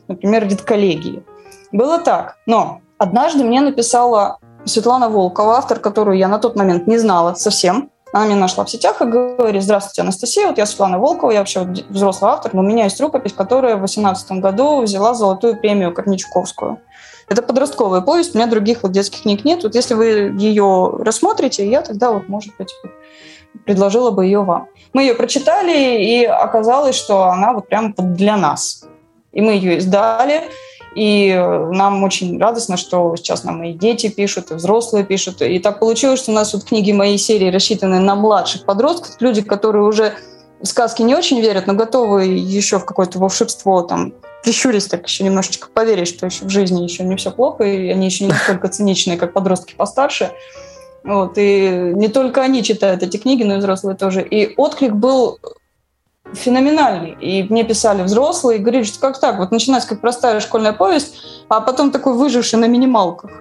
например, 0.08 0.48
редколлегии. 0.48 1.24
Было 1.72 2.00
так. 2.00 2.38
Но 2.46 2.82
Однажды 3.04 3.44
мне 3.44 3.60
написала 3.60 4.38
Светлана 4.63 5.10
Волкова, 5.10 5.58
автор, 5.58 5.78
которую 5.78 6.18
я 6.18 6.30
на 6.30 6.39
тот 6.39 6.56
момент 6.56 6.88
не 6.88 6.98
знала 6.98 7.34
совсем. 7.34 7.92
Она 8.13 8.28
меня 8.28 8.38
нашла 8.38 8.63
в 8.63 8.70
сетях 8.70 9.02
и 9.02 9.06
говорит, 9.06 9.62
здравствуйте, 9.62 10.04
Анастасия, 10.04 10.48
вот 10.48 10.58
я 10.58 10.66
Светлана 10.66 11.00
Волкова, 11.00 11.32
я 11.32 11.39
вообще 11.39 11.68
взрослый 11.89 12.32
автор, 12.32 12.54
но 12.54 12.62
у 12.62 12.63
меня 12.63 12.86
есть 12.86 13.02
рукопись, 13.02 13.34
которая 13.34 13.76
в 13.76 13.80
2018 13.80 14.32
году 14.39 14.84
взяла 14.84 15.13
золотую 15.16 15.58
премию 15.58 15.94
Корничковскую. 15.94 16.80
Это 17.28 17.42
подростковая 17.42 18.00
повесть, 18.00 18.36
у 18.36 18.38
меня 18.38 18.48
других 18.48 18.84
вот 18.84 18.94
детских 18.94 19.24
книг 19.24 19.44
нет. 19.44 19.63
Вот 19.63 19.76
если 19.76 19.96
вы 19.96 20.34
ее 20.38 20.94
рассмотрите, 21.00 21.70
я 21.70 21.82
тогда 21.82 22.13
вот, 22.13 22.30
может 22.30 22.56
быть, 22.56 22.74
предложила 23.66 24.12
бы 24.12 24.24
ее 24.24 24.44
вам. 24.44 24.68
Мы 24.94 25.02
ее 25.02 25.13
прочитали, 25.13 26.02
и 26.02 26.24
оказалось, 26.24 26.96
что 26.96 27.26
она 27.26 27.52
вот 27.52 27.68
прям 27.68 27.94
для 27.98 28.38
нас. 28.38 28.86
И 29.34 29.42
мы 29.42 29.52
ее 29.54 29.80
издали, 29.80 30.44
и 30.95 31.34
нам 31.71 32.03
очень 32.03 32.39
радостно, 32.39 32.77
что 32.77 33.15
сейчас 33.15 33.43
нам 33.43 33.63
и 33.63 33.73
дети 33.73 34.10
пишут, 34.10 34.51
и 34.51 34.56
взрослые 34.56 35.03
пишут. 35.06 35.41
И 35.41 35.60
так 35.60 35.79
получилось, 35.79 36.19
что 36.21 36.32
у 36.32 36.36
нас 36.36 36.53
вот 36.53 36.63
книги 36.65 36.91
моей 36.91 37.17
серии 37.17 37.49
рассчитаны 37.49 37.99
на 37.99 38.15
младших 38.15 38.65
подростков, 38.65 39.15
люди, 39.19 39.41
которые 39.41 39.86
уже 39.86 40.13
в 40.62 40.65
сказки 40.65 41.01
не 41.01 41.15
очень 41.15 41.41
верят, 41.41 41.67
но 41.67 41.73
готовы 41.73 42.25
еще 42.25 42.79
в 42.79 42.86
какое-то 42.86 43.19
волшебство 43.19 43.82
там 43.82 44.13
прищурись 44.43 44.88
так 44.88 45.08
еще 45.08 45.23
немножечко 45.23 45.67
поверить, 45.73 46.08
что 46.08 46.25
еще 46.25 46.45
в 46.45 46.49
жизни 46.49 46.84
еще 46.84 47.03
не 47.03 47.15
все 47.15 47.32
плохо, 47.32 47.63
и 47.63 47.89
они 47.89 48.06
еще 48.06 48.25
не 48.25 48.32
настолько 48.32 48.67
циничные, 48.67 49.17
как 49.17 49.34
подростки 49.34 49.73
постарше. 49.75 50.32
Вот, 51.03 51.34
и 51.38 51.91
не 51.95 52.08
только 52.08 52.41
они 52.41 52.63
читают 52.63 53.03
эти 53.03 53.17
книги, 53.17 53.43
но 53.43 53.56
и 53.56 53.58
взрослые 53.58 53.97
тоже. 53.97 54.21
И 54.21 54.53
отклик 54.56 54.93
был 54.93 55.39
феноменальный. 56.34 57.17
И 57.19 57.43
мне 57.50 57.63
писали 57.63 58.04
взрослые, 58.04 58.60
и 58.60 58.62
говорили, 58.62 58.84
что 58.84 59.00
как 59.00 59.19
так, 59.19 59.38
вот 59.38 59.52
начинается 59.52 59.89
как 59.89 60.02
простая 60.02 60.39
школьная 60.39 60.74
повесть, 60.74 61.15
а 61.50 61.62
потом 61.62 61.91
такой 61.91 62.13
выживший 62.13 62.60
на 62.60 62.65
минималках. 62.65 63.32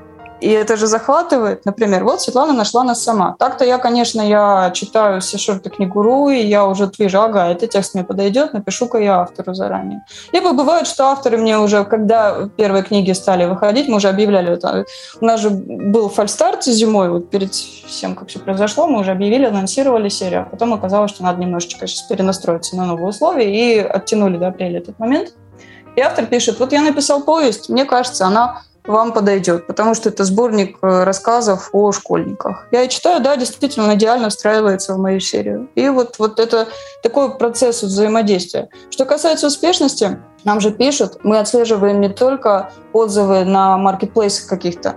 И 0.43 0.49
это 0.49 0.77
же 0.77 0.89
захватывает. 0.89 1.65
Например, 1.65 2.03
вот 2.03 2.21
Светлана 2.21 2.53
нашла 2.53 2.83
нас 2.83 3.01
сама. 3.01 3.37
Так-то 3.39 3.65
я, 3.65 3.79
конечно, 3.79 4.21
я 4.21 4.73
читаю 4.75 5.21
все 5.21 5.39
шорты 5.39 5.71
книгуру, 5.71 6.31
и 6.31 6.41
я 6.43 6.67
уже 6.67 6.91
вижу, 6.99 7.21
ага, 7.21 7.47
этот 7.47 7.71
текст 7.71 7.95
мне 7.95 8.03
подойдет, 8.03 8.53
напишу-ка 8.53 8.99
я 8.99 9.21
автору 9.21 9.55
заранее. 9.55 10.05
Либо 10.33 10.53
бывает, 10.53 10.89
что 10.89 11.05
авторы 11.05 11.39
мне 11.39 11.59
уже, 11.59 11.85
когда 11.85 12.49
первые 12.57 12.83
книги 12.83 13.13
стали 13.13 13.45
выходить, 13.45 13.89
мы 13.89 13.99
уже 13.99 14.09
объявляли, 14.09 14.55
это, 14.55 14.85
у 15.21 15.25
нас 15.25 15.41
же 15.41 15.51
был 15.51 16.09
фальстарт 16.09 16.65
зимой, 16.65 17.09
вот 17.11 17.31
перед 17.31 17.55
всем, 17.55 18.17
как 18.17 18.29
все 18.29 18.41
произошло, 18.41 18.89
мы 18.89 18.99
уже 18.99 19.13
объявили, 19.13 19.45
анонсировали 19.45 20.09
серию, 20.09 20.43
а 20.43 20.45
потом 20.51 20.75
оказалось, 20.75 21.13
что 21.13 21.23
надо 21.23 21.41
немножечко 21.41 21.87
сейчас 21.87 22.03
перенастроиться 22.09 22.75
на 22.77 22.85
новые 22.85 23.07
условия, 23.07 23.49
и 23.49 23.79
оттянули 23.79 24.39
до 24.39 24.49
апреля 24.49 24.81
этот 24.81 24.99
момент. 24.99 25.35
И 25.95 26.01
автор 26.01 26.27
пишет, 26.27 26.59
вот 26.59 26.73
я 26.73 26.83
написал 26.83 27.23
повесть, 27.23 27.69
мне 27.69 27.85
кажется, 27.85 28.27
она 28.27 28.63
вам 28.85 29.13
подойдет, 29.13 29.67
потому 29.67 29.95
что 29.95 30.09
это 30.09 30.25
сборник 30.25 30.79
э, 30.83 31.05
рассказов 31.05 31.71
о 31.73 31.93
школьниках. 31.93 32.67
Я 32.73 32.89
читаю, 32.89 33.23
да, 33.23 33.37
действительно, 33.37 33.95
идеально 33.95 34.29
встраивается 34.29 34.95
в 34.95 34.99
мою 34.99 35.21
серию. 35.21 35.69
И 35.75 35.89
вот, 35.89 36.19
вот 36.19 36.41
это 36.41 36.69
такой 37.03 37.37
процесс 37.37 37.83
взаимодействия. 37.83 38.69
Что 38.91 39.05
касается 39.05 39.47
успешности, 39.47 40.19
нам 40.45 40.61
же 40.61 40.73
пишут, 40.73 41.19
мы 41.23 41.39
отслеживаем 41.39 42.01
не 42.01 42.09
только 42.09 42.73
отзывы 42.93 43.45
на 43.45 43.77
маркетплейсах 43.79 44.49
каких-то, 44.49 44.97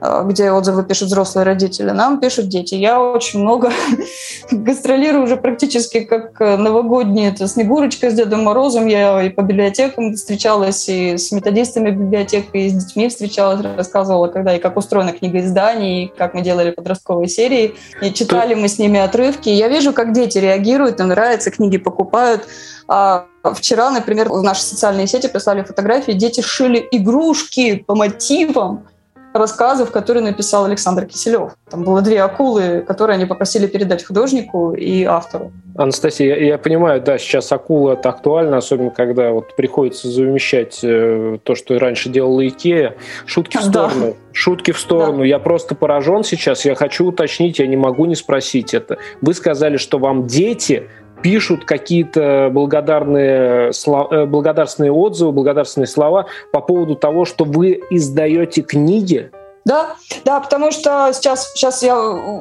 где 0.00 0.50
отзывы 0.50 0.84
пишут 0.84 1.08
взрослые 1.08 1.44
родители, 1.44 1.90
нам 1.90 2.20
пишут 2.20 2.48
дети. 2.48 2.74
Я 2.74 3.00
очень 3.00 3.40
много 3.40 3.70
гастролирую 4.50 5.24
уже 5.24 5.36
практически 5.36 6.00
как 6.00 6.40
э, 6.40 6.56
новогодние. 6.56 7.28
Это 7.28 7.46
Снегурочка 7.46 8.10
с 8.10 8.14
Дедом 8.14 8.44
Морозом. 8.44 8.86
Я 8.86 9.22
и 9.22 9.28
по 9.28 9.42
библиотекам 9.42 10.14
встречалась, 10.14 10.88
и 10.88 11.18
с 11.18 11.32
методистами 11.32 11.90
библиотек, 11.90 12.46
и 12.54 12.70
с 12.70 12.84
детьми 12.84 13.08
встречалась, 13.08 13.60
рассказывала, 13.76 14.28
когда 14.28 14.56
и 14.56 14.58
как 14.58 14.76
устроена 14.76 15.12
книга 15.12 15.40
изданий, 15.40 16.04
и 16.04 16.12
как 16.16 16.34
мы 16.34 16.40
делали 16.40 16.70
подростковые 16.70 17.28
серии. 17.28 17.74
И 18.00 18.12
читали 18.12 18.54
мы 18.54 18.68
с 18.68 18.78
ними 18.78 18.98
отрывки. 18.98 19.50
Я 19.50 19.68
вижу, 19.68 19.92
как 19.92 20.12
дети 20.12 20.38
реагируют, 20.38 21.00
им 21.00 21.08
нравится, 21.08 21.50
книги 21.50 21.76
покупают. 21.76 22.46
А 22.88 23.26
вчера, 23.54 23.90
например, 23.90 24.28
в 24.30 24.42
наши 24.42 24.62
социальные 24.62 25.06
сети 25.06 25.28
прислали 25.28 25.62
фотографии, 25.62 26.12
дети 26.12 26.40
шили 26.40 26.88
игрушки 26.90 27.76
по 27.76 27.94
мотивам 27.94 28.86
рассказов, 29.32 29.90
которые 29.90 30.22
написал 30.24 30.64
Александр 30.64 31.06
Киселев. 31.06 31.52
Там 31.70 31.84
было 31.84 32.02
две 32.02 32.20
акулы, 32.20 32.84
которые 32.86 33.14
они 33.14 33.26
попросили 33.26 33.66
передать 33.66 34.04
художнику 34.04 34.72
и 34.72 35.04
автору. 35.04 35.52
Анастасия, 35.76 36.36
я, 36.36 36.46
я 36.46 36.58
понимаю, 36.58 37.00
да, 37.00 37.18
сейчас 37.18 37.52
акула 37.52 37.92
это 37.92 38.08
актуально, 38.08 38.56
особенно 38.56 38.90
когда 38.90 39.30
вот 39.30 39.54
приходится 39.56 40.08
замещать 40.08 40.80
э, 40.82 41.38
то, 41.42 41.54
что 41.54 41.78
раньше 41.78 42.08
делала 42.08 42.46
Икея. 42.46 42.96
Шутки 43.26 43.56
в 43.56 43.62
сторону. 43.62 44.06
Да. 44.06 44.12
Шутки 44.32 44.72
в 44.72 44.78
сторону. 44.78 45.18
Да. 45.20 45.24
Я 45.24 45.38
просто 45.38 45.74
поражен 45.74 46.24
сейчас. 46.24 46.64
Я 46.64 46.74
хочу 46.74 47.06
уточнить, 47.06 47.58
я 47.58 47.66
не 47.66 47.76
могу 47.76 48.06
не 48.06 48.16
спросить 48.16 48.74
это. 48.74 48.98
Вы 49.20 49.34
сказали, 49.34 49.76
что 49.76 49.98
вам 49.98 50.26
дети 50.26 50.88
пишут 51.22 51.64
какие-то 51.64 52.50
благодарные, 52.52 53.70
э, 53.70 54.26
благодарственные 54.26 54.92
отзывы, 54.92 55.32
благодарственные 55.32 55.86
слова 55.86 56.26
по 56.52 56.60
поводу 56.60 56.96
того, 56.96 57.24
что 57.24 57.44
вы 57.44 57.80
издаете 57.90 58.62
книги, 58.62 59.30
да, 59.64 59.96
да, 60.24 60.40
потому 60.40 60.72
что 60.72 61.10
сейчас, 61.12 61.52
сейчас 61.52 61.82
я, 61.82 61.94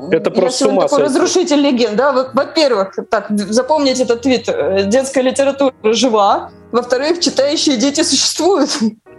это 0.10 0.30
я 0.30 0.36
просто 0.36 0.66
такой 0.66 0.88
сойти. 0.88 1.04
разрушитель 1.04 1.58
легенд. 1.60 1.96
Да? 1.98 2.30
Во-первых, 2.34 2.98
так, 3.10 3.28
запомните 3.30 4.04
этот 4.04 4.22
твит. 4.22 4.48
Э, 4.48 4.84
детская 4.86 5.22
литература 5.22 5.74
жива. 5.84 6.50
Во-вторых, 6.72 7.20
читающие 7.20 7.76
дети 7.76 8.04
существуют. 8.04 8.70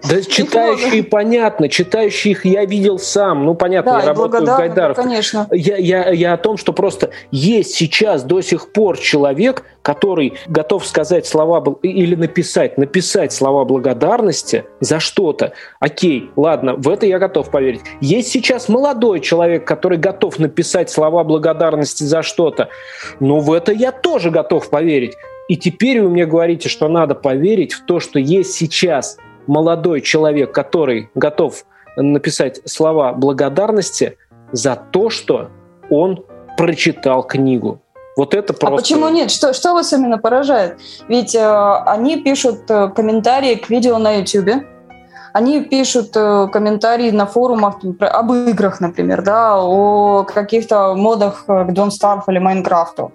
Да 0.09 0.23
читающие 0.23 1.03
понятно, 1.03 1.69
читающие 1.69 2.33
их 2.33 2.45
я 2.45 2.65
видел 2.65 2.99
сам. 2.99 3.45
Ну, 3.45 3.55
понятно, 3.55 3.93
да, 3.93 4.01
я 4.01 4.07
работаю 4.07 4.43
в 4.43 4.57
Гайдаров. 4.57 4.97
Конечно. 4.97 5.47
Я, 5.51 5.77
я, 5.77 6.11
я 6.11 6.33
о 6.35 6.37
том, 6.37 6.57
что 6.57 6.73
просто 6.73 7.11
есть 7.31 7.75
сейчас 7.75 8.23
до 8.23 8.41
сих 8.41 8.73
пор 8.73 8.99
человек, 8.99 9.65
который 9.83 10.35
готов 10.47 10.87
сказать 10.87 11.27
слова 11.27 11.63
или 11.83 12.15
написать, 12.15 12.79
написать 12.79 13.33
слова 13.33 13.65
благодарности 13.65 14.65
за 14.81 15.01
что-то. 15.01 15.53
Окей, 15.81 16.31
ладно, 16.37 16.75
в 16.75 16.89
это 16.89 17.07
я 17.07 17.19
готов 17.19 17.51
поверить. 17.51 17.81
Есть 18.01 18.31
сейчас 18.31 18.69
молодой 18.69 19.21
человек, 19.21 19.67
который 19.67 19.99
готов 19.99 20.39
написать 20.39 20.91
слова 20.91 21.25
благодарности 21.25 22.05
за 22.05 22.23
что-то. 22.23 22.69
Но 23.21 23.41
в 23.41 23.53
это 23.53 23.73
я 23.73 23.93
тоже 23.93 24.31
готов 24.31 24.71
поверить. 24.71 25.15
И 25.49 25.57
теперь 25.57 26.01
вы 26.01 26.11
мне 26.11 26.27
говорите, 26.27 26.69
что 26.69 26.87
надо 26.89 27.15
поверить 27.17 27.73
в 27.73 27.85
то, 27.85 27.99
что 27.99 28.19
есть 28.19 28.53
сейчас 28.53 29.17
молодой 29.47 30.01
человек, 30.01 30.53
который 30.53 31.11
готов 31.15 31.65
написать 31.97 32.61
слова 32.65 33.13
благодарности 33.13 34.17
за 34.53 34.77
то, 34.77 35.11
что 35.11 35.51
он 35.91 36.25
прочитал 36.57 37.23
книгу. 37.23 37.81
Вот 38.17 38.35
это 38.35 38.53
а 38.53 38.57
просто... 38.57 38.75
А 38.75 38.79
почему 38.79 39.09
нет? 39.09 39.31
Что, 39.31 39.53
что 39.53 39.73
вас 39.73 39.93
именно 39.93 40.19
поражает? 40.19 40.79
Ведь 41.09 41.35
э, 41.35 41.83
они 41.87 42.21
пишут 42.21 42.71
э, 42.71 42.89
комментарии 42.89 43.55
к 43.55 43.71
видео 43.71 43.99
на 43.99 44.19
YouTube, 44.19 44.63
они 45.33 45.65
пишут 45.65 46.17
э, 46.17 46.49
комментарии 46.53 47.11
на 47.11 47.27
форумах 47.27 47.77
об 48.01 48.33
играх, 48.33 48.81
например, 48.81 49.23
да, 49.23 49.63
о 49.63 50.25
каких-то 50.25 50.95
модах 50.95 51.47
к 51.47 51.51
Don't 51.71 51.91
Starve 51.91 52.25
или 52.29 52.39
Майнкрафту. 52.39 53.13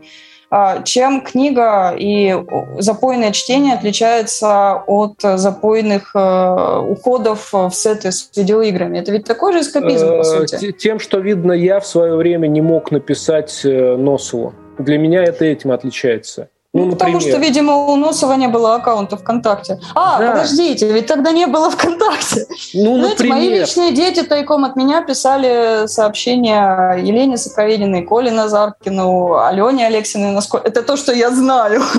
А, 0.50 0.84
чем 0.84 1.22
книга 1.22 1.96
и 1.98 2.36
запойное 2.78 3.32
чтение 3.32 3.74
отличается 3.74 4.84
от 4.88 5.22
запойных 5.22 6.12
э, 6.16 6.80
уходов 6.88 7.52
в 7.52 7.72
сеты 7.72 8.12
с 8.12 8.30
видеоиграми? 8.36 9.00
Это 9.00 9.12
ведь 9.12 9.26
такой 9.26 9.54
же 9.54 9.62
эскапизм, 9.62 10.08
по 10.08 10.22
э, 10.22 10.24
сути. 10.24 10.72
Тем, 10.72 11.00
что 11.00 11.20
видно, 11.20 11.52
я 11.52 11.80
в 11.80 11.88
свое 11.88 12.16
время 12.16 12.48
не 12.48 12.62
мог 12.62 12.92
написать 12.92 13.62
э, 13.64 13.96
Носову. 13.96 14.54
Для 14.78 14.98
меня 14.98 15.24
это 15.24 15.46
этим 15.46 15.72
отличается. 15.72 16.50
Ну, 16.76 16.90
Потому 16.92 17.22
что, 17.22 17.38
видимо, 17.38 17.78
у 17.78 17.96
Носова 17.96 18.34
не 18.34 18.50
было 18.50 18.76
аккаунта 18.76 19.16
ВКонтакте. 19.16 19.80
А, 19.96 20.20
да. 20.20 20.32
подождите, 20.32 20.92
ведь 20.92 21.06
тогда 21.08 21.32
не 21.32 21.48
было 21.48 21.72
ВКонтакте. 21.72 22.48
Ну, 22.74 22.98
Знаете, 22.98 23.10
например. 23.12 23.36
мои 23.38 23.50
личные 23.50 23.94
дети 23.94 24.24
тайком 24.24 24.66
от 24.66 24.76
меня 24.76 25.02
писали 25.02 25.88
сообщения 25.88 26.98
Елене 27.02 27.38
Соковединой, 27.38 28.02
Коле 28.02 28.30
Назаркину, 28.30 29.36
Алене 29.38 29.88
Алексиной. 29.88 30.34
Насколько... 30.34 30.68
Это 30.68 30.82
то, 30.82 30.98
что 30.98 31.14
я 31.14 31.32
знаю. 31.32 31.82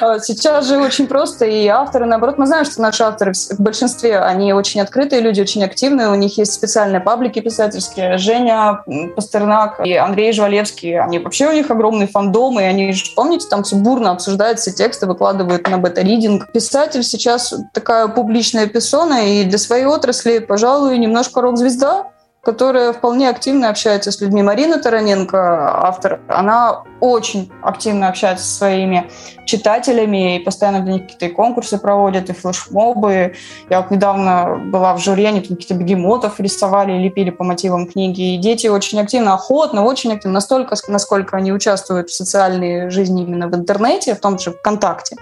А 0.00 0.18
сейчас 0.18 0.66
же 0.66 0.78
очень 0.78 1.06
просто, 1.06 1.44
и 1.44 1.66
авторы, 1.66 2.06
наоборот, 2.06 2.38
мы 2.38 2.46
знаем, 2.46 2.64
что 2.64 2.80
наши 2.80 3.02
авторы 3.02 3.32
в 3.32 3.60
большинстве, 3.60 4.18
они 4.18 4.52
очень 4.52 4.80
открытые 4.80 5.20
люди, 5.20 5.40
очень 5.40 5.62
активные, 5.62 6.08
у 6.08 6.14
них 6.14 6.36
есть 6.38 6.52
специальные 6.52 7.00
паблики 7.00 7.40
писательские. 7.40 8.18
Женя 8.18 8.82
Пастернак 9.14 9.80
и 9.84 9.94
Андрей 9.94 10.32
Жвалевский, 10.32 10.98
они 10.98 11.18
вообще 11.18 11.48
у 11.48 11.52
них 11.52 11.70
огромные 11.70 12.08
фандомы, 12.08 12.62
и 12.62 12.64
они 12.64 12.92
же, 12.92 13.04
помните, 13.14 13.46
там 13.48 13.62
все 13.62 13.76
бурно 13.76 14.13
обсуждают 14.14 14.58
все 14.58 14.72
тексты, 14.72 15.06
выкладывают 15.06 15.68
на 15.68 15.78
бета-ридинг. 15.78 16.50
Писатель 16.52 17.02
сейчас 17.04 17.54
такая 17.72 18.08
публичная 18.08 18.66
персона, 18.66 19.26
и 19.26 19.44
для 19.44 19.58
своей 19.58 19.84
отрасли, 19.84 20.38
пожалуй, 20.38 20.98
немножко 20.98 21.40
рок-звезда, 21.40 22.08
которая 22.44 22.92
вполне 22.92 23.28
активно 23.28 23.70
общается 23.70 24.12
с 24.12 24.20
людьми. 24.20 24.42
Марина 24.42 24.78
Тараненко, 24.78 25.86
автор, 25.86 26.20
она 26.28 26.84
очень 27.00 27.50
активно 27.62 28.08
общается 28.08 28.44
со 28.44 28.58
своими 28.58 29.10
читателями 29.46 30.36
и 30.36 30.38
постоянно 30.38 30.80
для 30.80 30.94
них 30.94 31.02
какие-то 31.02 31.34
конкурсы 31.34 31.78
проводят, 31.78 32.30
и 32.30 32.32
флешмобы. 32.32 33.34
Я 33.68 33.82
вот 33.82 33.90
недавно 33.90 34.56
была 34.72 34.94
в 34.94 34.98
жюри, 34.98 35.24
они 35.24 35.40
там 35.40 35.56
какие-то 35.56 35.74
бегемотов 35.74 36.40
рисовали, 36.40 36.92
лепили 36.92 37.30
по 37.30 37.44
мотивам 37.44 37.86
книги. 37.86 38.34
И 38.34 38.38
дети 38.38 38.68
очень 38.68 39.00
активно, 39.00 39.34
охотно, 39.34 39.84
очень 39.84 40.12
активно, 40.12 40.34
настолько, 40.34 40.76
насколько 40.88 41.36
они 41.36 41.52
участвуют 41.52 42.08
в 42.10 42.14
социальной 42.14 42.90
жизни 42.90 43.22
именно 43.22 43.48
в 43.48 43.54
интернете, 43.54 44.14
в 44.14 44.20
том 44.20 44.38
же 44.38 44.52
ВКонтакте, 44.52 45.16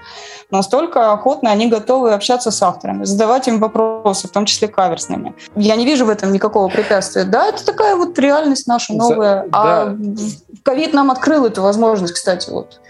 настолько 0.51 1.13
охотно 1.13 1.51
они 1.51 1.69
готовы 1.69 2.13
общаться 2.13 2.51
с 2.51 2.63
авторами, 2.63 3.05
задавать 3.05 3.49
им 3.49 3.59
вопросы, 3.59 4.29
в 4.29 4.31
том 4.31 4.45
числе 4.45 4.69
каверсными. 4.69 5.35
Я 5.57 5.77
не 5.77 5.85
вижу 5.85 6.05
в 6.07 6.11
этом 6.11 6.33
никакого 6.33 6.69
препятствия. 6.69 7.12
Да, 7.15 7.49
это 7.49 7.65
такая 7.65 7.97
вот 7.97 8.19
реальность 8.19 8.67
наша 8.67 8.93
новая. 8.95 9.43
За, 9.43 9.49
а 9.53 9.87
да. 9.87 9.97
ковид 10.63 10.93
нам 10.93 11.11
открыл 11.11 11.47
эту 11.47 11.63
возможность, 11.63 12.15
кстати. 12.15 12.51
Вот. 12.51 12.81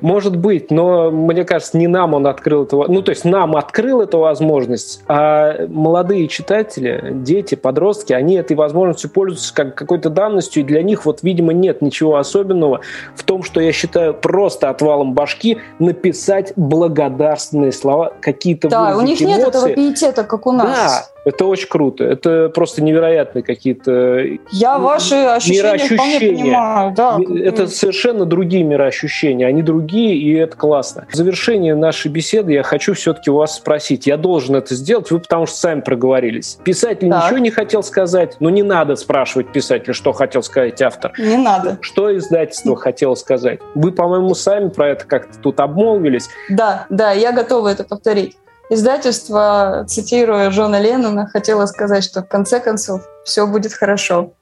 Может 0.00 0.36
быть, 0.36 0.70
но 0.70 1.10
мне 1.10 1.44
кажется, 1.44 1.76
не 1.76 1.86
нам 1.86 2.14
он 2.14 2.26
открыл 2.26 2.64
это, 2.64 2.76
ну 2.76 3.02
то 3.02 3.10
есть 3.10 3.24
нам 3.24 3.56
открыл 3.56 4.00
эту 4.00 4.18
возможность, 4.18 5.00
а 5.06 5.66
молодые 5.68 6.28
читатели, 6.28 7.10
дети, 7.12 7.54
подростки, 7.54 8.12
они 8.12 8.34
этой 8.34 8.56
возможностью 8.56 9.10
пользуются 9.10 9.54
как 9.54 9.74
какой-то 9.74 10.10
данностью, 10.10 10.62
и 10.62 10.66
для 10.66 10.82
них 10.82 11.04
вот, 11.04 11.22
видимо, 11.22 11.52
нет 11.52 11.82
ничего 11.82 12.16
особенного 12.16 12.80
в 13.14 13.22
том, 13.22 13.42
что 13.42 13.60
я 13.60 13.72
считаю 13.72 14.14
просто 14.14 14.68
отвалом 14.68 15.14
башки 15.14 15.58
написать 15.78 16.52
благодарственные 16.56 17.72
слова, 17.72 18.12
какие-то 18.20 18.68
Да, 18.68 18.96
у 18.96 19.00
них 19.00 19.20
эмоции. 19.20 19.36
нет 19.36 19.48
этого 19.48 19.68
пиетета, 19.68 20.24
как 20.24 20.46
у 20.46 20.52
нас. 20.52 20.66
Да, 20.66 21.11
Это 21.24 21.44
очень 21.44 21.68
круто. 21.68 22.04
Это 22.04 22.48
просто 22.48 22.82
невероятные 22.82 23.42
какие-то 23.42 24.24
Я 24.50 24.78
ваши 24.78 25.14
ощущения 25.14 25.96
вполне 25.96 26.20
понимаю. 26.20 26.94
Да. 26.96 27.18
Это 27.44 27.68
совершенно 27.68 28.24
другие 28.24 28.64
мироощущения. 28.64 29.46
Они 29.46 29.62
другие, 29.62 30.16
и 30.16 30.34
это 30.34 30.56
классно. 30.56 31.06
В 31.10 31.14
завершение 31.14 31.74
нашей 31.74 32.10
беседы 32.10 32.52
я 32.52 32.62
хочу 32.62 32.94
все-таки 32.94 33.30
у 33.30 33.36
вас 33.36 33.56
спросить. 33.56 34.06
Я 34.06 34.16
должен 34.16 34.56
это 34.56 34.74
сделать, 34.74 35.10
вы 35.10 35.20
потому 35.20 35.46
что 35.46 35.56
сами 35.56 35.80
проговорились. 35.80 36.58
Писатель 36.64 37.08
так. 37.08 37.24
ничего 37.24 37.38
не 37.38 37.50
хотел 37.50 37.82
сказать, 37.82 38.36
но 38.40 38.50
не 38.50 38.62
надо 38.62 38.96
спрашивать 38.96 39.52
писателя, 39.52 39.94
что 39.94 40.12
хотел 40.12 40.42
сказать 40.42 40.80
автор. 40.82 41.12
Не 41.18 41.36
надо. 41.36 41.78
Что 41.80 42.16
издательство 42.16 42.76
хотело 42.76 43.14
сказать? 43.14 43.60
Вы, 43.74 43.92
по-моему, 43.92 44.34
сами 44.34 44.68
про 44.68 44.88
это 44.90 45.04
как-то 45.06 45.38
тут 45.38 45.60
обмолвились. 45.60 46.28
Да, 46.50 46.86
да, 46.90 47.12
я 47.12 47.32
готова 47.32 47.68
это 47.68 47.84
повторить. 47.84 48.36
Издательство, 48.74 49.84
цитируя 49.86 50.48
Джона 50.48 50.80
Леннона, 50.80 51.26
хотело 51.26 51.66
сказать, 51.66 52.02
что 52.02 52.22
в 52.22 52.26
конце 52.26 52.58
концов 52.58 53.02
все 53.22 53.46
будет 53.46 53.74
хорошо. 53.74 54.32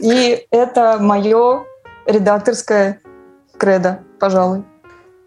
И 0.00 0.48
это 0.50 0.96
мое 0.98 1.62
редакторское 2.04 3.00
кредо, 3.56 4.00
пожалуй. 4.18 4.64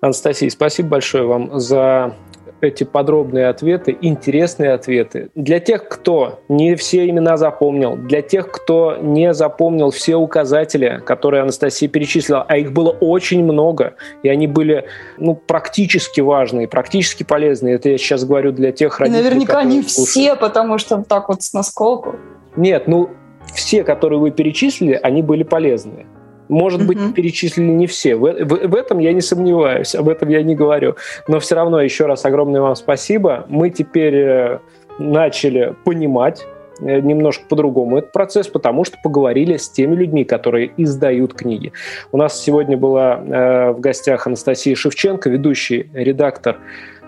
Анастасия, 0.01 0.49
спасибо 0.49 0.89
большое 0.89 1.25
вам 1.25 1.61
за 1.61 2.13
эти 2.62 2.84
подробные 2.84 3.47
ответы, 3.47 3.97
интересные 4.02 4.74
ответы. 4.74 5.30
Для 5.36 5.60
тех, 5.60 5.88
кто 5.88 6.39
не 6.50 6.76
все 6.76 7.10
имена 7.10 7.38
запомнил, 7.38 7.95
для 7.95 8.21
тех, 8.21 8.52
кто 8.52 8.97
не 8.97 9.34
запомнил 9.34 9.91
все 9.91 10.15
указатели, 10.15 11.02
которые 11.06 11.41
Анастасия 11.41 11.89
перечислила, 11.89 12.45
а 12.47 12.58
их 12.58 12.71
было 12.71 12.91
очень 12.91 13.43
много, 13.43 13.95
и 14.24 14.30
они 14.30 14.47
были 14.47 14.86
ну, 15.17 15.36
практически 15.36 16.21
важные, 16.21 16.67
практически 16.67 17.24
полезные. 17.24 17.76
Это 17.76 17.89
я 17.89 17.97
сейчас 17.97 18.24
говорю 18.26 18.52
для 18.52 18.71
тех 18.71 19.00
родителей, 19.00 19.21
и 19.21 19.24
Наверняка 19.24 19.63
не 19.63 19.82
слушают. 19.84 20.10
все, 20.10 20.36
потому 20.36 20.78
что 20.78 21.04
так 21.04 21.30
вот 21.30 21.41
с 21.43 21.54
насколку. 21.54 22.15
Нет, 22.56 22.88
ну 22.88 23.10
все, 23.54 23.84
которые 23.84 24.19
вы 24.19 24.32
перечислили, 24.32 25.00
они 25.02 25.21
были 25.21 25.43
полезные. 25.43 26.06
Может 26.51 26.85
быть, 26.85 26.97
mm-hmm. 26.97 27.13
перечислили 27.13 27.65
не 27.65 27.87
все. 27.87 28.17
В, 28.17 28.23
в, 28.23 28.67
в 28.67 28.75
этом 28.75 28.99
я 28.99 29.13
не 29.13 29.21
сомневаюсь, 29.21 29.95
об 29.95 30.09
этом 30.09 30.27
я 30.27 30.43
не 30.43 30.53
говорю. 30.53 30.97
Но 31.29 31.39
все 31.39 31.55
равно 31.55 31.81
еще 31.81 32.07
раз 32.07 32.25
огромное 32.25 32.59
вам 32.59 32.75
спасибо. 32.75 33.45
Мы 33.47 33.69
теперь 33.69 34.15
э, 34.15 34.59
начали 34.99 35.73
понимать 35.85 36.45
э, 36.81 36.99
немножко 36.99 37.45
по-другому 37.47 37.99
этот 37.99 38.11
процесс, 38.11 38.49
потому 38.49 38.83
что 38.83 38.97
поговорили 39.01 39.55
с 39.55 39.69
теми 39.69 39.95
людьми, 39.95 40.25
которые 40.25 40.73
издают 40.75 41.33
книги. 41.33 41.71
У 42.11 42.17
нас 42.17 42.37
сегодня 42.37 42.75
была 42.75 43.15
э, 43.15 43.71
в 43.71 43.79
гостях 43.79 44.27
Анастасия 44.27 44.75
Шевченко, 44.75 45.29
ведущий 45.29 45.89
редактор 45.93 46.57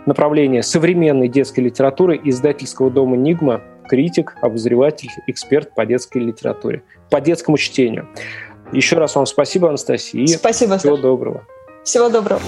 направления 0.05 0.63
современной 0.63 1.27
детской 1.27 1.59
литературы 1.65 2.17
издательского 2.23 2.89
дома 2.89 3.17
«Нигма», 3.17 3.61
критик, 3.89 4.35
обозреватель, 4.41 5.09
эксперт 5.27 5.73
по 5.75 5.85
детской 5.85 6.19
литературе, 6.19 6.83
по 7.09 7.21
детскому 7.21 7.57
чтению. 7.57 8.07
Еще 8.73 8.97
раз 8.97 9.15
вам 9.15 9.25
спасибо, 9.25 9.69
Анастасия. 9.69 10.27
Спасибо. 10.27 10.77
Всего 10.77 10.97
доброго. 10.97 11.45
Всего 11.83 12.09
доброго. 12.09 12.41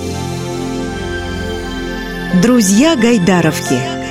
Друзья 2.41 2.95
Гайдаровки. 2.95 4.04